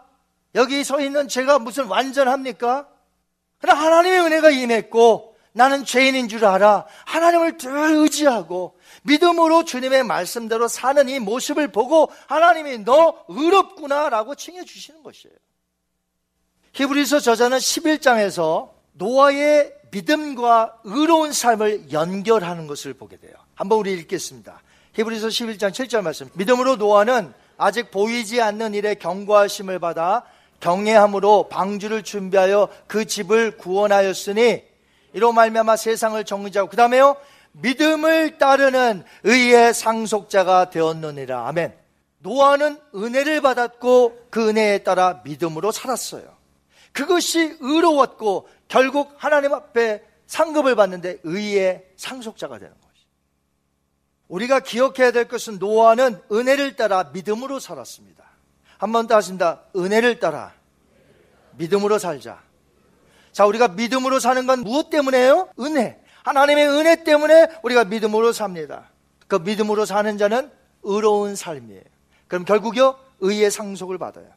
[0.55, 2.87] 여기 서 있는 제가 무슨 완전합니까?
[3.59, 6.85] 그러나 하나님의 은혜가 임했고 나는 죄인인 줄 알아.
[7.05, 15.03] 하나님을 늘 의지하고 믿음으로 주님의 말씀대로 사는 이 모습을 보고 하나님이 너 의롭구나라고 칭해 주시는
[15.03, 15.35] 것이에요.
[16.73, 23.33] 히브리서 저자는 11장에서 노아의 믿음과 의로운 삶을 연결하는 것을 보게 돼요.
[23.55, 24.61] 한번 우리 읽겠습니다.
[24.93, 26.29] 히브리서 11장 7절 말씀.
[26.33, 30.23] 믿음으로 노아는 아직 보이지 않는 일에 경고하심을 받아
[30.61, 34.63] 경외함으로 방주를 준비하여 그 집을 구원하였으니
[35.13, 37.15] 이로 말미암아 세상을 정리하고 그 다음에요
[37.51, 41.73] 믿음을 따르는 의의 상속자가 되었느니라 아멘.
[42.19, 46.23] 노아는 은혜를 받았고 그 은혜에 따라 믿음으로 살았어요.
[46.91, 52.73] 그것이 의로웠고 결국 하나님 앞에 상급을 받는데 의의 상속자가 되는.
[54.29, 58.23] 우리가 기억해야 될 것은 노아는 은혜를 따라 믿음으로 살았습니다.
[58.77, 59.63] 한 번 더 하신다.
[59.75, 60.53] 은혜를 따라
[61.57, 62.41] 믿음으로 살자.
[63.33, 65.49] 자, 우리가 믿음으로 사는 건 무엇 때문에요?
[65.59, 65.99] 은혜.
[66.23, 68.89] 하나님의 은혜 때문에 우리가 믿음으로 삽니다.
[69.27, 70.49] 그 믿음으로 사는 자는
[70.83, 71.81] 의로운 삶이에요.
[72.27, 74.27] 그럼 결국요, 의의 상속을 받아요.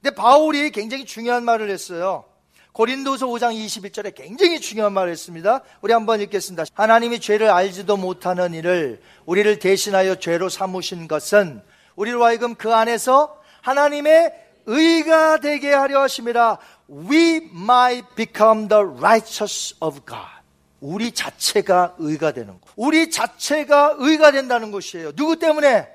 [0.00, 2.24] 근데 바울이 굉장히 중요한 말을 했어요.
[2.72, 5.62] 고린도서 5장 21절에 굉장히 중요한 말을 했습니다.
[5.80, 6.64] 우리 한번 읽겠습니다.
[6.74, 11.62] 하나님이 죄를 알지도 못하는 이를 우리를 대신하여 죄로 삼으신 것은
[11.96, 14.32] 우리로 하여금 그 안에서 하나님의
[14.66, 16.58] 의가 되게 하려 하심이라
[16.88, 20.40] we might become the righteous of God.
[20.80, 22.60] 우리 자체가 의가 되는 것.
[22.76, 25.12] 우리 자체가 의가 된다는 것이에요.
[25.12, 25.88] 누구 때문에?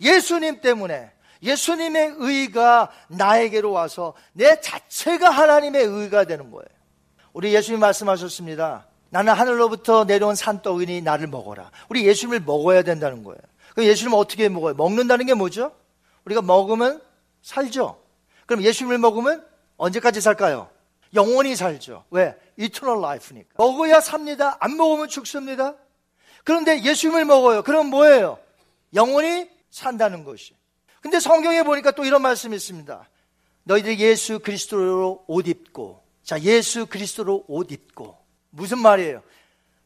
[0.00, 1.10] 예수님 때문에.
[1.46, 6.66] 예수님의 의가 나에게로 와서 내 자체가 하나님의 의가 되는 거예요.
[7.32, 8.86] 우리 예수님 말씀하셨습니다.
[9.10, 11.70] 나는 하늘로부터 내려온 산떡이니 나를 먹어라.
[11.88, 13.38] 우리 예수님을 먹어야 된다는 거예요.
[13.74, 14.74] 그럼 예수님 어떻게 먹어요?
[14.74, 15.72] 먹는다는 게 뭐죠?
[16.24, 17.00] 우리가 먹으면
[17.42, 18.00] 살죠.
[18.46, 20.68] 그럼 예수님을 먹으면 언제까지 살까요?
[21.14, 22.04] 영원히 살죠.
[22.10, 22.34] 왜?
[22.56, 23.50] 이터널 라이프니까.
[23.56, 24.56] 먹어야 삽니다.
[24.60, 25.74] 안 먹으면 죽습니다.
[26.44, 27.62] 그런데 예수님을 먹어요.
[27.62, 28.38] 그럼 뭐예요?
[28.94, 30.54] 영원히 산다는 것이.
[31.06, 33.08] 근데 성경에 보니까 또 이런 말씀이 있습니다.
[33.62, 38.18] 너희들 예수 그리스도로 옷 입고, 자, 예수 그리스도로 옷 입고.
[38.50, 39.22] 무슨 말이에요?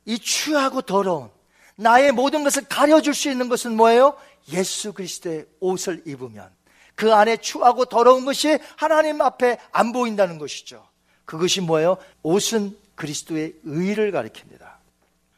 [0.06, 1.28] 이 추하고 더러운
[1.76, 4.16] 나의 모든 것을 가려줄 수 있는 것은 뭐예요?
[4.50, 6.48] 예수 그리스도의 옷을 입으면
[6.94, 10.88] 그 안에 추하고 더러운 것이 하나님 앞에 안 보인다는 것이죠.
[11.26, 11.98] 그것이 뭐예요?
[12.22, 14.72] 옷은 그리스도의 의를 가리킵니다.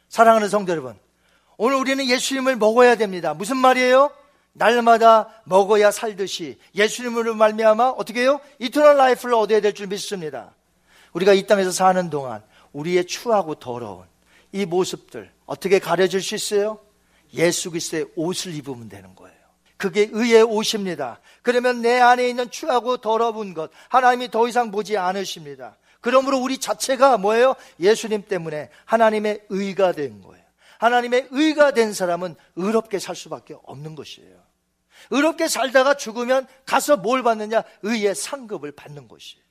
[0.07, 0.97] 사랑하는 성도 여러분,
[1.57, 3.33] 오늘 우리는 예수님을 먹어야 됩니다.
[3.33, 4.22] 무슨 말이에요?
[4.53, 8.39] 날마다 먹어야 살듯이 예수님으로 말미암아 어떻게 해요?
[8.59, 10.53] eternal life를 얻어야 될 줄 믿습니다.
[11.13, 14.05] 우리가 이 땅에서 사는 동안 우리의 추하고 더러운
[14.51, 16.79] 이 모습들 어떻게 가려질 수 있어요?
[17.33, 19.33] 예수 그리스도의 옷을 입으면 되는 거예요.
[19.77, 21.19] 그게 의의 옷입니다.
[21.41, 25.77] 그러면 내 안에 있는 추하고 더러운 것 하나님이 더 이상 보지 않으십니다.
[25.99, 27.55] 그러므로 우리 자체가 뭐예요?
[27.79, 30.43] 예수님 때문에 하나님의 의가 된 거예요.
[30.77, 34.35] 하나님의 의가 된 사람은 의롭게 살 수밖에 없는 것이에요.
[35.11, 37.63] 의롭게 살다가 죽으면 가서 뭘 받느냐?
[37.83, 39.43] 의의 상급을 받는 것이에요.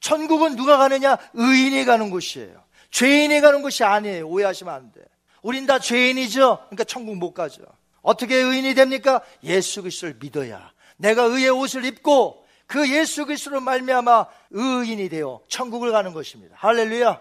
[0.00, 1.16] 천국은 누가 가느냐?
[1.34, 2.62] 의인이 가는 곳이에요.
[2.90, 4.28] 죄인이 가는 곳이 아니에요.
[4.28, 5.00] 오해하시면 안 돼.
[5.42, 6.58] 우린 다 죄인이죠.
[6.66, 7.62] 그러니까 천국 못 가죠.
[8.02, 9.20] 어떻게 의인이 됩니까?
[9.42, 10.72] 예수 그리스도를 믿어야.
[10.96, 16.54] 내가 의의 옷을 입고 그 예수 그리스도로 말미암아 의인이 되어 천국을 가는 것입니다.
[16.58, 17.20] 할렐루야.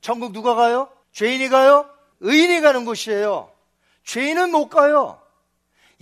[0.00, 0.88] 천국 누가 가요?
[1.12, 1.88] 죄인이 가요?
[2.20, 3.50] 의인이 가는 곳이에요.
[4.04, 5.21] 죄인은 못 가요.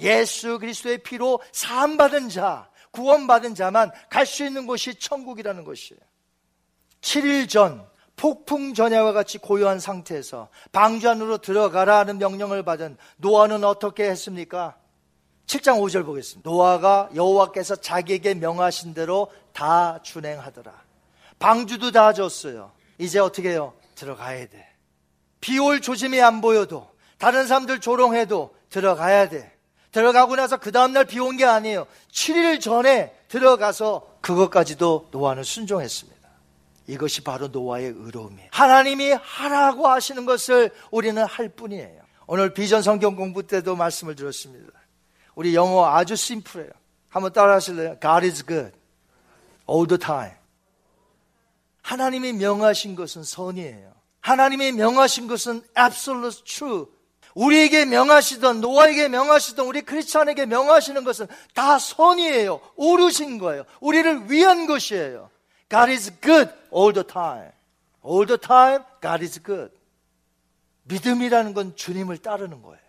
[0.01, 6.01] 예수 그리스도의 피로 사함 받은 자, 구원 받은 자만 갈 수 있는 곳이 천국이라는 것이에요.
[7.01, 7.87] 7일 전
[8.17, 14.77] 폭풍 전야와 같이 고요한 상태에서 방주 안으로 들어가라는 명령을 받은 노아는 어떻게 했습니까?
[15.47, 16.49] 7장 5절 보겠습니다.
[16.49, 20.73] 노아가 여호와께서 자기에게 명하신 대로 다 준행하더라.
[21.39, 22.73] 방주도 다 줬어요.
[22.99, 23.73] 이제 어떻게 해요?
[23.95, 24.69] 들어가야 돼.
[25.41, 29.57] 비올 조짐이 안 보여도 다른 사람들 조롱해도 들어가야 돼.
[29.93, 31.87] 들어가고 나서 그 다음날 비 온 게 아니에요.
[32.13, 36.21] 7일 전에 들어가서 그것까지도 노아는 순종했습니다.
[36.87, 38.49] 이것이 바로 노아의 의로움이에요.
[38.53, 42.03] 하나님이 하라고 하시는 것을 우리는 할 뿐이에요.
[42.27, 44.73] 오늘 비전 성경 공부 때도 말씀을 들었습니다.
[45.35, 46.71] 우리 영어 아주 심플해요.
[47.09, 47.97] 한번 따라 하실래요?
[48.01, 48.73] God is good.
[49.69, 50.35] All the time.
[51.83, 53.93] 하나님이 명하신 것은 선이에요.
[54.21, 56.87] 하나님이 명하신 것은 absolute true.
[57.35, 62.61] 우리에게 명하시던 노아에게 명하시던 우리 크리스찬에게 명하시는 것은 다 선이에요.
[62.77, 63.65] 옳으신 거예요.
[63.81, 65.31] 우리를 위한 것이에요.
[65.69, 67.51] God is good all the time.
[68.05, 69.73] All the time God is good.
[70.85, 72.81] 믿음이라는 건 주님을 따르는 거예요.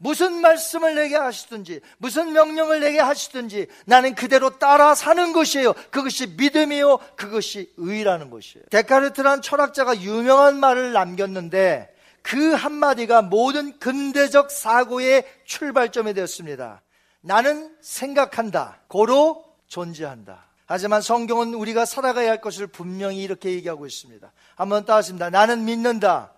[0.00, 5.72] 무슨 말씀을 내게 하시든지, 무슨 명령을 내게 하시든지 나는 그대로 따라 사는 것이에요.
[5.90, 6.98] 그것이 믿음이요.
[7.16, 8.66] 그것이 의라는 것이에요.
[8.70, 11.92] 데카르트란 철학자가 유명한 말을 남겼는데
[12.22, 16.82] 그 한마디가 모든 근대적 사고의 출발점이 되었습니다.
[17.20, 18.80] 나는 생각한다.
[18.88, 20.46] 고로 존재한다.
[20.66, 24.30] 하지만 성경은 우리가 살아가야 할 것을 분명히 이렇게 얘기하고 있습니다.
[24.54, 25.30] 한번 따라하십니다.
[25.30, 26.32] 나는 믿는다.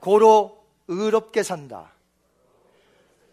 [0.00, 1.92] 고로 의롭게 산다.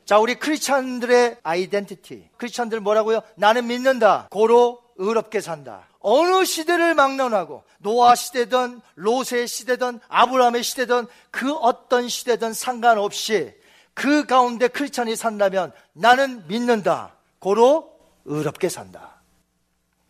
[0.05, 2.29] 자, 우리 크리스찬들의 아이덴티티.
[2.37, 3.21] 크리스찬들 뭐라고요?
[3.35, 4.27] 나는 믿는다.
[4.29, 5.87] 고로 의롭게 산다.
[6.07, 13.51] 어느 시대를 막론하고 노아 시대든 로세 시대든 아브라함의 시대든 그 어떤 시대든 상관없이
[13.95, 17.15] 그 가운데 크리스찬이 산다면 나는 믿는다.
[17.39, 19.15] 고로 의롭게 산다.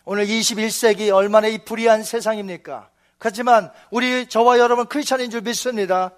[0.04, 2.90] 오늘 21세기 얼마나 이 불의한 세상입니까?
[3.18, 6.12] 하지만 우리 저와 여러분 크리스찬인 줄 믿습니다.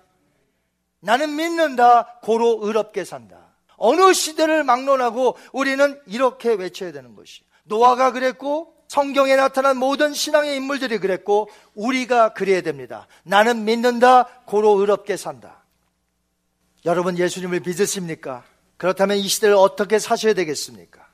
[1.01, 2.17] 나는 믿는다.
[2.23, 3.53] 고로 의롭게 산다.
[3.75, 7.43] 어느 시대를 막론하고 우리는 이렇게 외쳐야 되는 것이.
[7.65, 13.07] 노아가 그랬고 성경에 나타난 모든 신앙의 인물들이 그랬고 우리가 그래야 됩니다.
[13.23, 14.25] 나는 믿는다.
[14.45, 15.63] 고로 의롭게 산다.
[16.85, 18.43] 여러분 예수님을 믿으십니까?
[18.77, 21.05] 그렇다면 이 시대를 어떻게 사셔야 되겠습니까?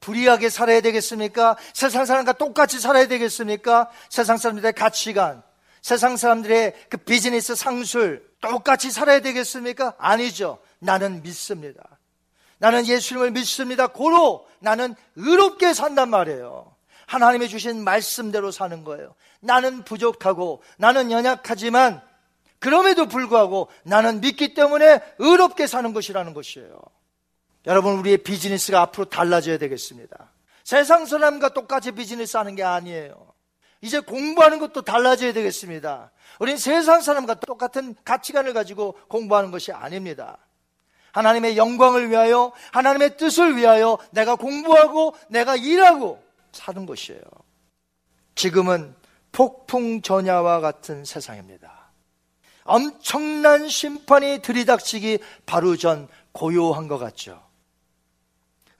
[0.00, 1.56] 불의하게 살아야 되겠습니까?
[1.74, 3.90] 세상 사람과 똑같이 살아야 되겠습니까?
[4.08, 5.42] 세상 사람들의 가치관,
[5.82, 9.94] 세상 사람들의 그 비즈니스 상술 똑같이 살아야 되겠습니까?
[9.98, 10.60] 아니죠.
[10.78, 11.82] 나는 믿습니다.
[12.58, 13.88] 나는 예수님을 믿습니다.
[13.88, 16.77] 고로 나는 의롭게 산단 말이에요.
[17.08, 19.14] 하나님이 주신 말씀대로 사는 거예요.
[19.40, 22.02] 나는 부족하고 나는 연약하지만
[22.58, 26.78] 그럼에도 불구하고 나는 믿기 때문에 의롭게 사는 것이라는 것이에요.
[27.66, 30.32] 여러분, 우리의 비즈니스가 앞으로 달라져야 되겠습니다.
[30.64, 33.32] 세상 사람과 똑같이 비즈니스 하는 게 아니에요.
[33.80, 36.10] 이제 공부하는 것도 달라져야 되겠습니다.
[36.40, 40.36] 우리는 세상 사람과 똑같은 가치관을 가지고 공부하는 것이 아닙니다.
[41.12, 47.20] 하나님의 영광을 위하여 하나님의 뜻을 위하여 내가 공부하고 내가 일하고 사는 것이에요.
[48.34, 48.94] 지금은
[49.32, 51.90] 폭풍 전야와 같은 세상입니다.
[52.64, 57.42] 엄청난 심판이 들이닥치기 바로 전 고요한 것 같죠.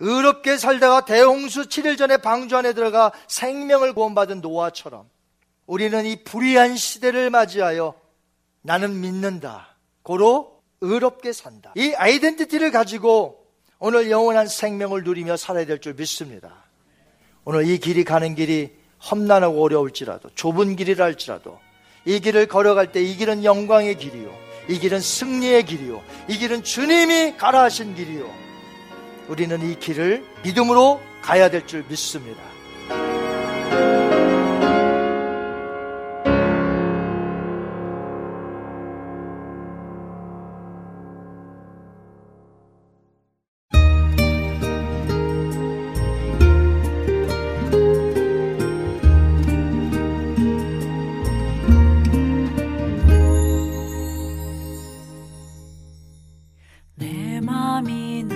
[0.00, 5.08] 의롭게 살다가 대홍수 7일 전에 방주 안에 들어가 생명을 구원받은 노아처럼
[5.66, 7.94] 우리는 이 불의한 시대를 맞이하여
[8.62, 9.76] 나는 믿는다.
[10.02, 11.72] 고로 의롭게 산다.
[11.76, 13.46] 이 아이덴티티를 가지고
[13.78, 16.67] 오늘 영원한 생명을 누리며 살아야 될 줄 믿습니다.
[17.48, 18.68] 오늘 이 길이 가는 길이
[19.10, 21.58] 험난하고 어려울지라도 좁은 길이라 할지라도
[22.04, 24.30] 이 길을 걸어갈 때 이 길은 영광의 길이요.
[24.68, 26.02] 이 길은 승리의 길이요.
[26.28, 28.30] 이 길은 주님이 가라 하신 길이요.
[29.28, 32.38] 우리는 이 길을 믿음으로 가야 될 줄 믿습니다.
[57.78, 58.28] 음성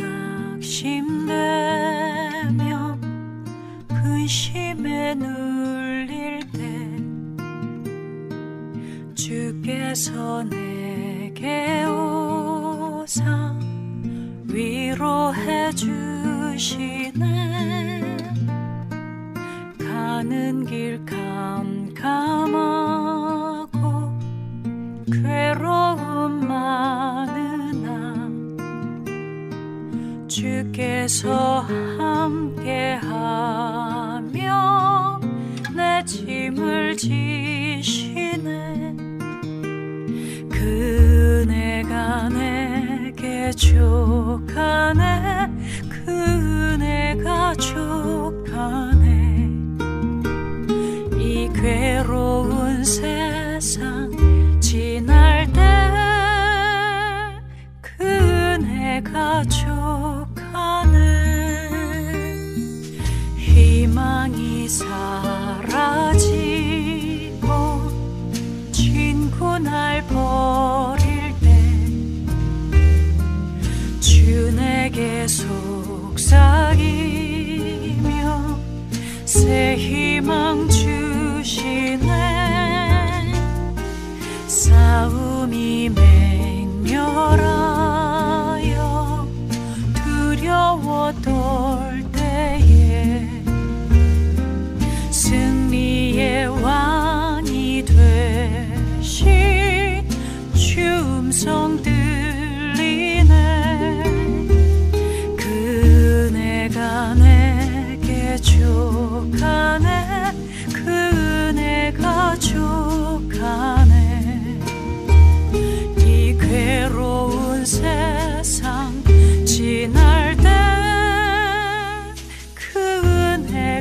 [10.51, 10.71] 들리네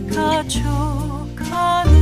[0.10, 2.01] 가져가는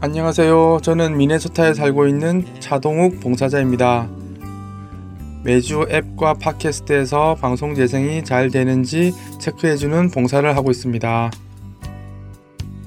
[0.00, 0.80] 안녕하세요.
[0.82, 4.08] 저는 미네소타에 살고 있는 차동욱 봉사자입니다.
[5.46, 11.30] 매주 앱과 팟캐스트에서 방송 재생이 잘 되는지 체크해주는 봉사를 하고 있습니다.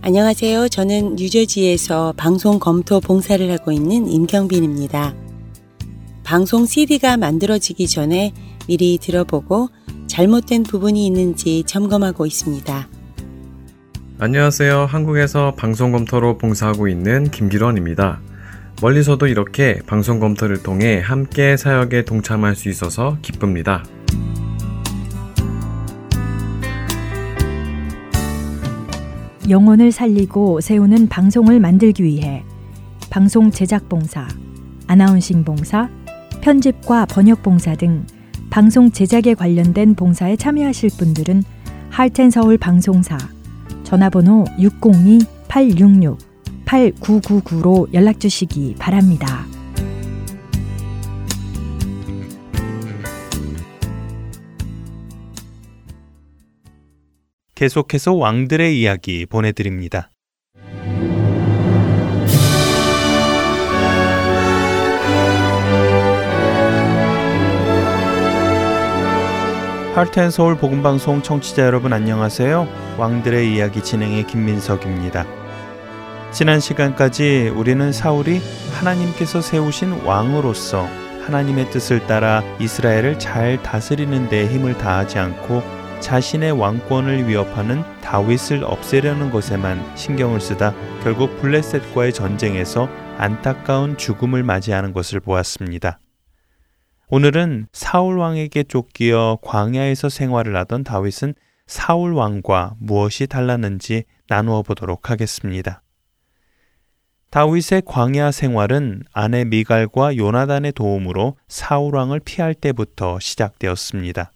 [0.01, 0.67] 안녕하세요.
[0.67, 5.15] 저는 뉴저지에서 방송 검토 봉사를 하고 있는 임경빈입니다.
[6.25, 8.33] 방송 CD가 만들어지기 전에
[8.67, 9.69] 미리 들어보고
[10.07, 12.89] 잘못된 부분이 있는지 점검하고 있습니다.
[14.19, 14.85] 안녕하세요.
[14.85, 18.19] 한국에서 방송 검토로 봉사하고 있는 김기론입니다.
[18.81, 23.83] 멀리서도 이렇게 방송 검토를 통해 함께 사역에 동참할 수 있어서 기쁩니다.
[29.49, 32.43] 영혼을 살리고 세우는 방송을 만들기 위해
[33.09, 34.27] 방송 제작 봉사,
[34.87, 35.89] 아나운싱 봉사,
[36.41, 38.05] 편집과 번역 봉사 등
[38.49, 41.43] 방송 제작에 관련된 봉사에 참여하실 분들은
[41.89, 43.17] 할텐 서울 방송사
[43.83, 44.45] 전화번호
[46.69, 49.45] 602-866-8999로 연락 주시기 바랍니다.
[57.55, 60.11] 계속해서 왕들의 이야기 보내드립니다.
[69.95, 72.95] 할텐 서울 복음 방송 청취자 여러분 안녕하세요.
[72.97, 75.25] 왕들의 이야기 진행의 김민석입니다.
[76.31, 78.39] 지난 시간까지 우리는 사울이
[78.73, 80.83] 하나님께서 세우신 왕으로서
[81.25, 85.63] 하나님의 뜻을 따라 이스라엘을 잘 다스리는 데 힘을 다하지 않고
[85.99, 90.73] 자신의 왕권을 위협하는 다윗을 없애려는 것에만 신경을 쓰다
[91.03, 95.99] 결국 블레셋과의 전쟁에서 안타까운 죽음을 맞이하는 것을 보았습니다.
[97.09, 101.33] 오늘은 사울 왕에게 쫓기어 광야에서 생활을 하던 다윗은
[101.65, 105.81] 사울 왕과 무엇이 달랐는지 나누어 보도록 하겠습니다.
[107.29, 114.31] 다윗의 광야 생활은 아내 미갈과 요나단의 도움으로 사울 왕을 피할 때부터 시작되었습니다.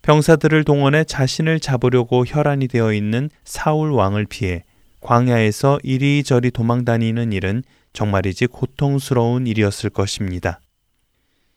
[0.00, 4.64] 병사들을 동원해 자신을 잡으려고 혈안이 되어 있는 사울 왕을 피해
[5.00, 7.62] 광야에서 이리저리 도망다니는 일은
[7.92, 10.60] 정말이지 고통스러운 일이었을 것입니다.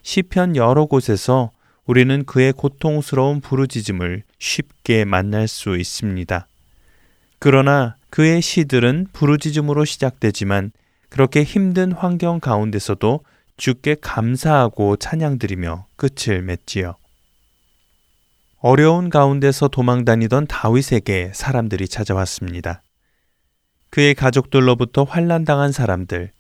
[0.03, 1.51] 시편 여러 곳에서
[1.86, 6.47] 우리는 그의 고통스러운 부르짖음을 쉽게 만날 수 있습니다.
[7.39, 10.72] 그러나 그의 시들은 부르짖음으로 시작되지만
[11.09, 13.22] 그렇게 힘든 환경 가운데서도
[13.57, 16.95] 주께 감사하고 찬양드리며 끝을 맺지요.
[18.59, 22.84] 어려운 가운데서 도망 다니던 다윗에게 사람들이 찾아왔습니다.
[23.89, 26.32] 그의 가족들로부터 환란당한 사람들,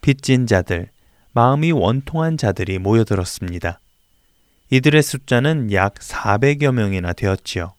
[0.00, 0.90] 빚진 자들,
[1.32, 3.80] 마음이 원통한 자들이 모여들었습니다.
[4.70, 7.72] 이들의 숫자는 약 400여 명이나 되었지요.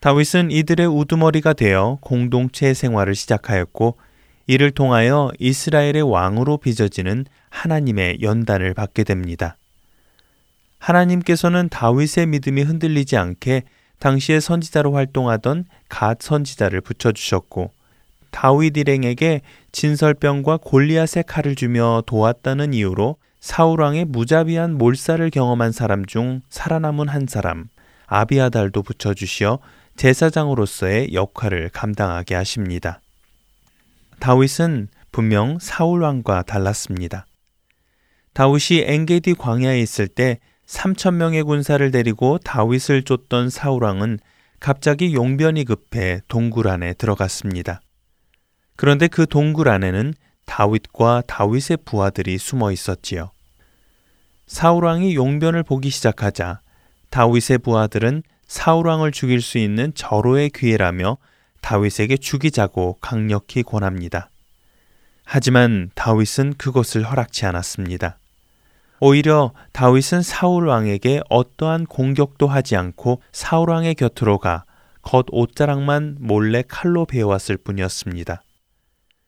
[0.00, 3.96] 다윗은 이들의 우두머리가 되어 공동체 생활을 시작하였고
[4.46, 9.56] 이를 통하여 이스라엘의 왕으로 빚어지는 하나님의 연단을 받게 됩니다.
[10.78, 13.62] 하나님께서는 다윗의 믿음이 흔들리지 않게
[13.98, 17.72] 당시의 선지자로 활동하던 갓 선지자를 붙여주셨고
[18.30, 19.40] 다윗 일행에게
[19.72, 27.68] 진설병과 골리앗의 칼을 주며 도왔다는 이유로 사울왕의 무자비한 몰살을 경험한 사람 중 살아남은 한 사람
[28.06, 29.58] 아비아달도 붙여주시어
[29.96, 33.00] 제사장으로서의 역할을 감당하게 하십니다.
[34.20, 37.26] 다윗은 분명 사울 왕과 달랐습니다.
[38.34, 44.18] 다윗이 엔게디 광야에 있을 때 3천 명의 군사를 데리고 다윗을 쫓던 사울 왕은
[44.60, 47.80] 갑자기 용변이 급해 동굴 안에 들어갔습니다.
[48.76, 50.12] 그런데 그 동굴 안에는
[50.44, 53.30] 다윗과 다윗의 부하들이 숨어 있었지요.
[54.46, 56.60] 사울 왕이 용변을 보기 시작하자
[57.10, 61.18] 다윗의 부하들은 사울 왕을 죽일 수 있는 절호의 기회라며
[61.60, 64.30] 다윗에게 죽이자고 강력히 권합니다.
[65.24, 68.18] 하지만 다윗은 그것을 허락치 않았습니다.
[69.00, 74.64] 오히려 다윗은 사울 왕에게 어떠한 공격도 하지 않고 사울 왕의 곁으로 가
[75.06, 78.42] 겉 옷자락만 몰래 칼로 베어왔을 뿐이었습니다.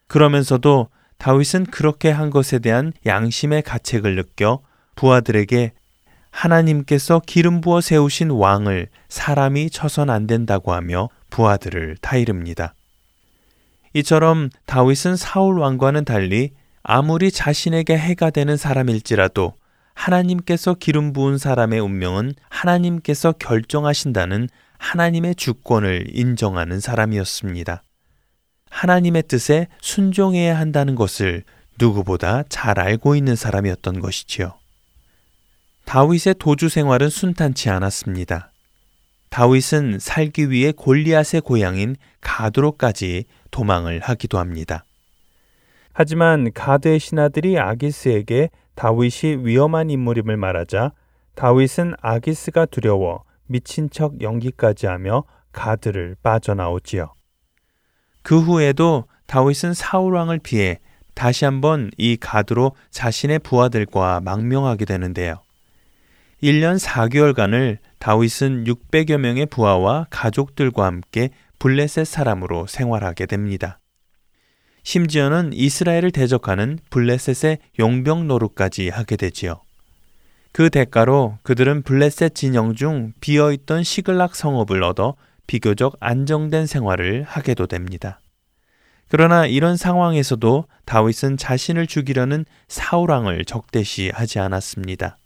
[0.09, 0.89] 그러면서도
[1.19, 4.61] 다윗은 그렇게 한 것에 대한 양심의 가책을 느껴
[4.97, 5.73] 부하들에게
[6.31, 12.75] 하나님께서 기름 부어 세우신 왕을 사람이 쳐선 안 된다고 하며 부하들을 타이릅니다.
[13.95, 16.53] 이처럼 다윗은 사울 왕과는 달리
[16.83, 19.55] 아무리 자신에게 해가 되는 사람일지라도
[19.95, 24.49] 하나님께서 기름 부은 사람의 운명은 하나님께서 결정하신다는
[24.79, 27.83] 하나님의 주권을 인정하는 사람이었습니다.
[28.71, 31.43] 하나님의 뜻에 순종해야 한다는 것을
[31.81, 34.55] 누구보다 잘 알고 있는 사람이었던 것이지요.
[35.89, 38.51] 다윗의 도주 생활은 순탄치 않았습니다.
[39.31, 44.85] 다윗은 살기 위해 골리앗의 고향인 가드로까지 도망을 하기도 합니다.
[45.95, 50.93] 하지만 가드의 신하들이 아기스에게 다윗이 위험한 인물임을 말하자
[51.35, 57.15] 다윗은 아기스가 두려워 미친 척 연기까지 하며 가드를 빠져나오지요.
[58.21, 60.81] 그 후에도 다윗은 사울 왕을 피해
[61.15, 65.48] 다시 한번 이 가드로 자신의 부하들과 망명하게 되는데요.
[66.43, 73.81] 1년 4개월간을 다윗은 600여 명의 부하와 가족들과 함께 블레셋 사람으로 생활하게 됩니다.
[74.85, 79.61] 심지어는 이스라엘을 대적하는 블레셋의 용병 노릇까지 하게 되지요.
[80.53, 85.15] 그 대가로 그들은 블레셋 진영 중 비어있던 시글락 성읍을 얻어
[85.47, 88.21] 비교적 안정된 생활을 하게도 됩니다.
[89.09, 95.19] 그러나 이런 상황에서도 다윗은 자신을 죽이려는 사울왕을 적대시하지 않았습니다.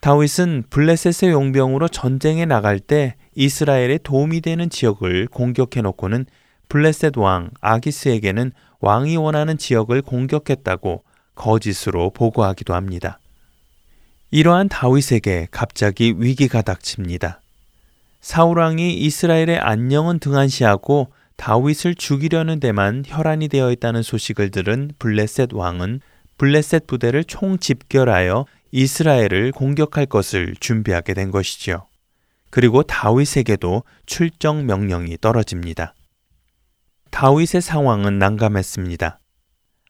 [0.00, 6.24] 다윗은 블레셋의 용병으로 전쟁에 나갈 때 이스라엘에 도움이 되는 지역을 공격해 놓고는
[6.68, 13.18] 블레셋 왕 아기스에게는 왕이 원하는 지역을 공격했다고 거짓으로 보고하기도 합니다.
[14.30, 17.40] 이러한 다윗에게 갑자기 위기가 닥칩니다.
[18.20, 26.00] 사울왕이 이스라엘의 안녕은 등한시하고 다윗을 죽이려는 데만 혈안이 되어 있다는 소식을 들은 블레셋 왕은
[26.38, 31.86] 블레셋 부대를 총 집결하여 이스라엘을 공격할 것을 준비하게 된 것이지요.
[32.50, 35.94] 그리고 다윗에게도 출정 명령이 떨어집니다.
[37.10, 39.18] 다윗의 상황은 난감했습니다.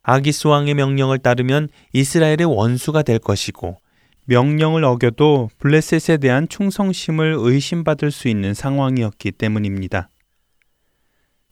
[0.02, 3.78] 아기스 왕의 명령을 따르면 이스라엘의 원수가 될 것이고
[4.26, 10.08] 명령을 어겨도 블레셋에 대한 충성심을 의심받을 수 있는 상황이었기 때문입니다.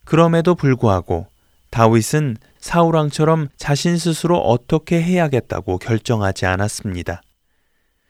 [0.05, 1.27] 그럼에도 불구하고
[1.71, 7.23] 다윗은 사울왕처럼 자신 스스로 어떻게 해야겠다고 결정하지 않았습니다.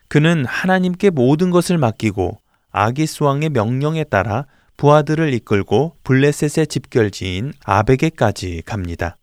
[0.08, 2.40] 그는 하나님께 모든 것을 맡기고
[2.70, 4.46] 아기스 왕의 명령에 따라
[4.76, 9.16] 부하들을 이끌고 블레셋의 집결지인 아베게까지 갑니다.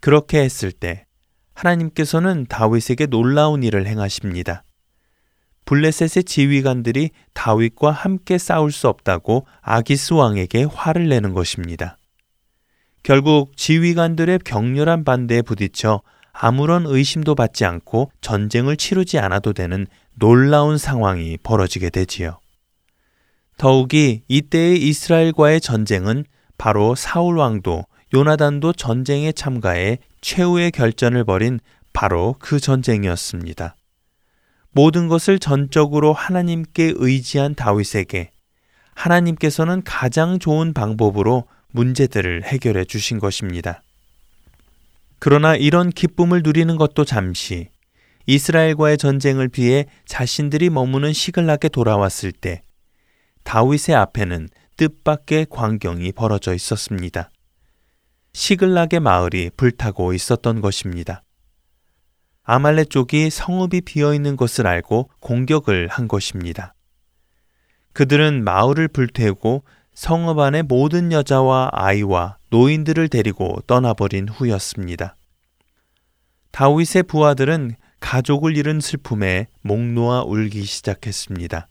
[0.00, 1.06] 그렇게 했을 때
[1.54, 4.64] 하나님께서는 다윗에게 놀라운 일을 행하십니다.
[5.64, 11.98] 블레셋의 지휘관들이 다윗과 함께 싸울 수 없다고 아기스 왕에게 화를 내는 것입니다.
[13.02, 21.36] 결국 지휘관들의 격렬한 반대에 부딪혀 아무런 의심도 받지 않고 전쟁을 치르지 않아도 되는 놀라운 상황이
[21.42, 22.38] 벌어지게 되지요.
[23.58, 26.24] 더욱이 이때의 이스라엘과의 전쟁은
[26.58, 27.84] 바로 사울 왕도
[28.14, 31.60] 요나단도 전쟁에 참가해 최후의 결전을 벌인
[31.92, 33.76] 바로 그 전쟁이었습니다.
[34.70, 38.30] 모든 것을 전적으로 하나님께 의지한 다윗에게
[38.94, 43.82] 하나님께서는 가장 좋은 방법으로 문제들을 해결해 주신 것입니다.
[45.18, 47.68] 그러나 이런 기쁨을 누리는 것도 잠시
[48.26, 52.62] 이스라엘과의 전쟁을 피해 자신들이 머무는 시글락에 돌아왔을 때
[53.42, 57.30] 다윗의 앞에는 뜻밖의 광경이 벌어져 있었습니다.
[58.32, 61.22] 시글락의 마을이 불타고 있었던 것입니다.
[62.44, 66.74] 아말레 쪽이 성읍이 비어 있는 것을 알고 공격을 한 것입니다.
[67.92, 69.64] 그들은 마을을 불태우고
[69.94, 75.16] 성읍 안의 모든 여자와 아이와 노인들을 데리고 떠나버린 후였습니다.
[76.50, 81.68] 다윗의 부하들은 가족을 잃은 슬픔에 목 놓아 울기 시작했습니다.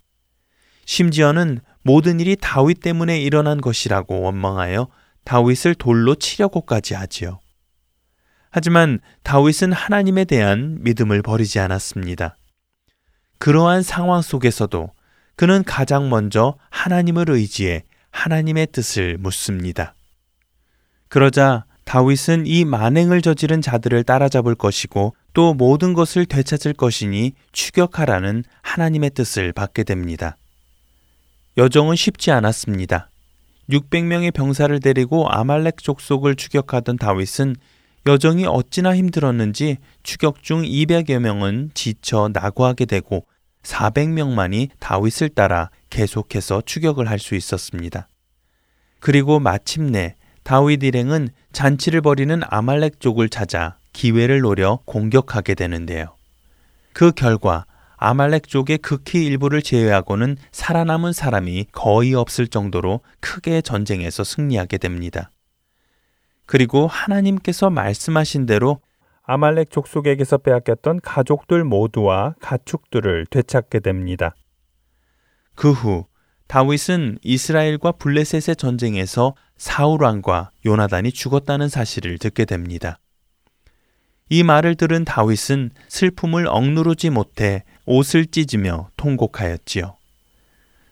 [0.85, 4.87] 심지어는 모든 일이 다윗 때문에 일어난 것이라고 원망하여
[5.23, 7.39] 다윗을 돌로 치려고까지 하지요.
[8.49, 12.35] 하지만 다윗은 하나님에 대한 믿음을 버리지 않았습니다.
[13.39, 14.91] 그러한 상황 속에서도
[15.35, 19.95] 그는 가장 먼저 하나님을 의지해 하나님의 뜻을 묻습니다.
[21.07, 29.09] 그러자 다윗은 이 만행을 저지른 자들을 따라잡을 것이고 또 모든 것을 되찾을 것이니 추격하라는 하나님의
[29.09, 30.37] 뜻을 받게 됩니다.
[31.57, 33.09] 여정은 쉽지 않았습니다.
[33.69, 37.55] 600명의 병사를 데리고 아말렉 족속을 추격하던 다윗은
[38.05, 43.25] 여정이 어찌나 힘들었는지 추격 중 200여 명은 지쳐 낙오하게 되고
[43.63, 48.07] 400명만이 다윗을 따라 계속해서 추격을 할 수 있었습니다.
[48.99, 56.15] 그리고 마침내 다윗 일행은 잔치를 벌이는 아말렉 족을 찾아 기회를 노려 공격하게 되는데요.
[56.93, 57.65] 그 결과
[57.97, 65.29] 아말렉 족의 극히 일부를 제외하고는 살아남은 사람이 거의 없을 정도로 크게 전쟁에서 승리하게 됩니다.
[66.47, 68.79] 그리고 하나님께서 말씀하신 대로
[69.31, 74.35] 아말렉 족속에게서 빼앗겼던 가족들 모두와 가축들을 되찾게 됩니다.
[75.55, 76.05] 그 후
[76.47, 82.99] 다윗은 이스라엘과 블레셋의 전쟁에서 사울 왕과 요나단이 죽었다는 사실을 듣게 됩니다.
[84.27, 89.95] 이 말을 들은 다윗은 슬픔을 억누르지 못해 옷을 찢으며 통곡하였지요.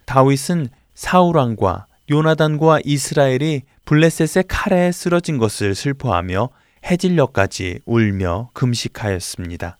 [0.05, 6.49] 다윗은 사울 왕과 요나단과 이스라엘이 블레셋의 칼에 쓰러진 것을 슬퍼하며
[6.85, 9.77] 해질녘까지 울며 금식하였습니다.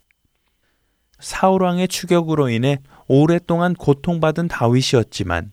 [1.19, 5.51] 사울왕의 추격으로 인해 오랫동안 고통받은 다윗이었지만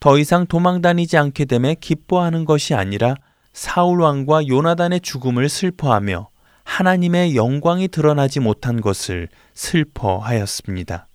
[0.00, 3.16] 더 이상 도망다니지 않게 됨에 기뻐하는 것이 아니라
[3.52, 6.28] 사울왕과 요나단의 죽음을 슬퍼하며
[6.64, 11.06] 하나님의 영광이 드러나지 못한 것을 슬퍼하였습니다.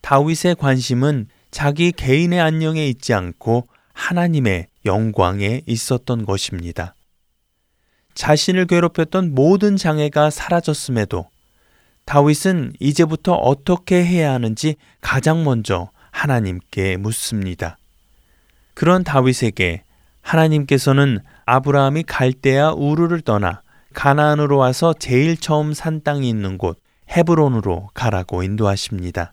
[0.00, 6.93] 다윗의 관심은 자기 개인의 안녕에 있지 않고 하나님의 영광에 있었던 것입니다.
[8.14, 11.28] 자신을 괴롭혔던 모든 장애가 사라졌음에도
[12.04, 17.78] 다윗은 이제부터 어떻게 해야 하는지 가장 먼저 하나님께 묻습니다.
[18.74, 19.82] 그런 다윗에게
[20.20, 23.62] 하나님께서는 아브라함이 갈대아 우르를 떠나
[23.94, 26.78] 가나안으로 와서 제일 처음 산 땅이 있는 곳
[27.10, 29.32] 헤브론으로 가라고 인도하십니다.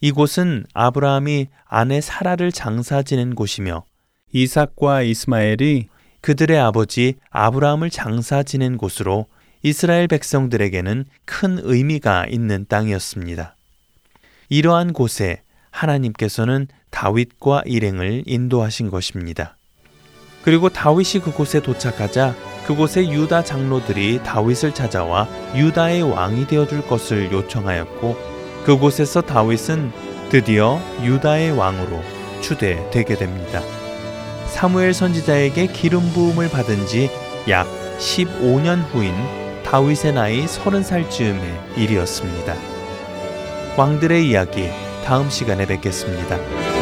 [0.00, 3.84] 이곳은 아브라함이 아내 사라를 장사 지낸 곳이며
[4.32, 5.88] 이삭과 이스마엘이
[6.22, 9.26] 그들의 아버지 아브라함을 장사 지낸 곳으로
[9.62, 13.56] 이스라엘 백성들에게는 큰 의미가 있는 땅이었습니다.
[14.48, 19.56] 이러한 곳에 하나님께서는 다윗과 일행을 인도하신 것입니다.
[20.42, 22.34] 그리고 다윗이 그곳에 도착하자
[22.66, 28.16] 그곳의 유다 장로들이 다윗을 찾아와 유다의 왕이 되어 줄 것을 요청하였고
[28.64, 29.90] 그곳에서 다윗은
[30.30, 32.00] 드디어 유다의 왕으로
[32.40, 33.81] 추대되게 됩니다.
[34.52, 37.08] 사무엘 선지자에게 기름 부음을 받은 지
[37.48, 37.66] 약
[37.98, 39.12] 15년 후인
[39.64, 42.54] 다윗의 나이 30살 즈음의 일이었습니다.
[43.76, 44.68] 왕들의 이야기
[45.04, 46.81] 다음 시간에 뵙겠습니다.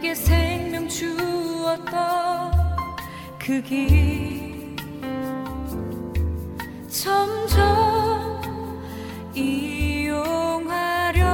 [0.00, 2.52] 내게 생명 주었던
[3.38, 4.74] 그 길.
[6.88, 8.40] 점점
[9.34, 11.26] 이용하려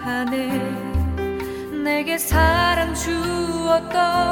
[0.00, 0.48] 하네.
[1.84, 4.31] 내게 사랑 주었던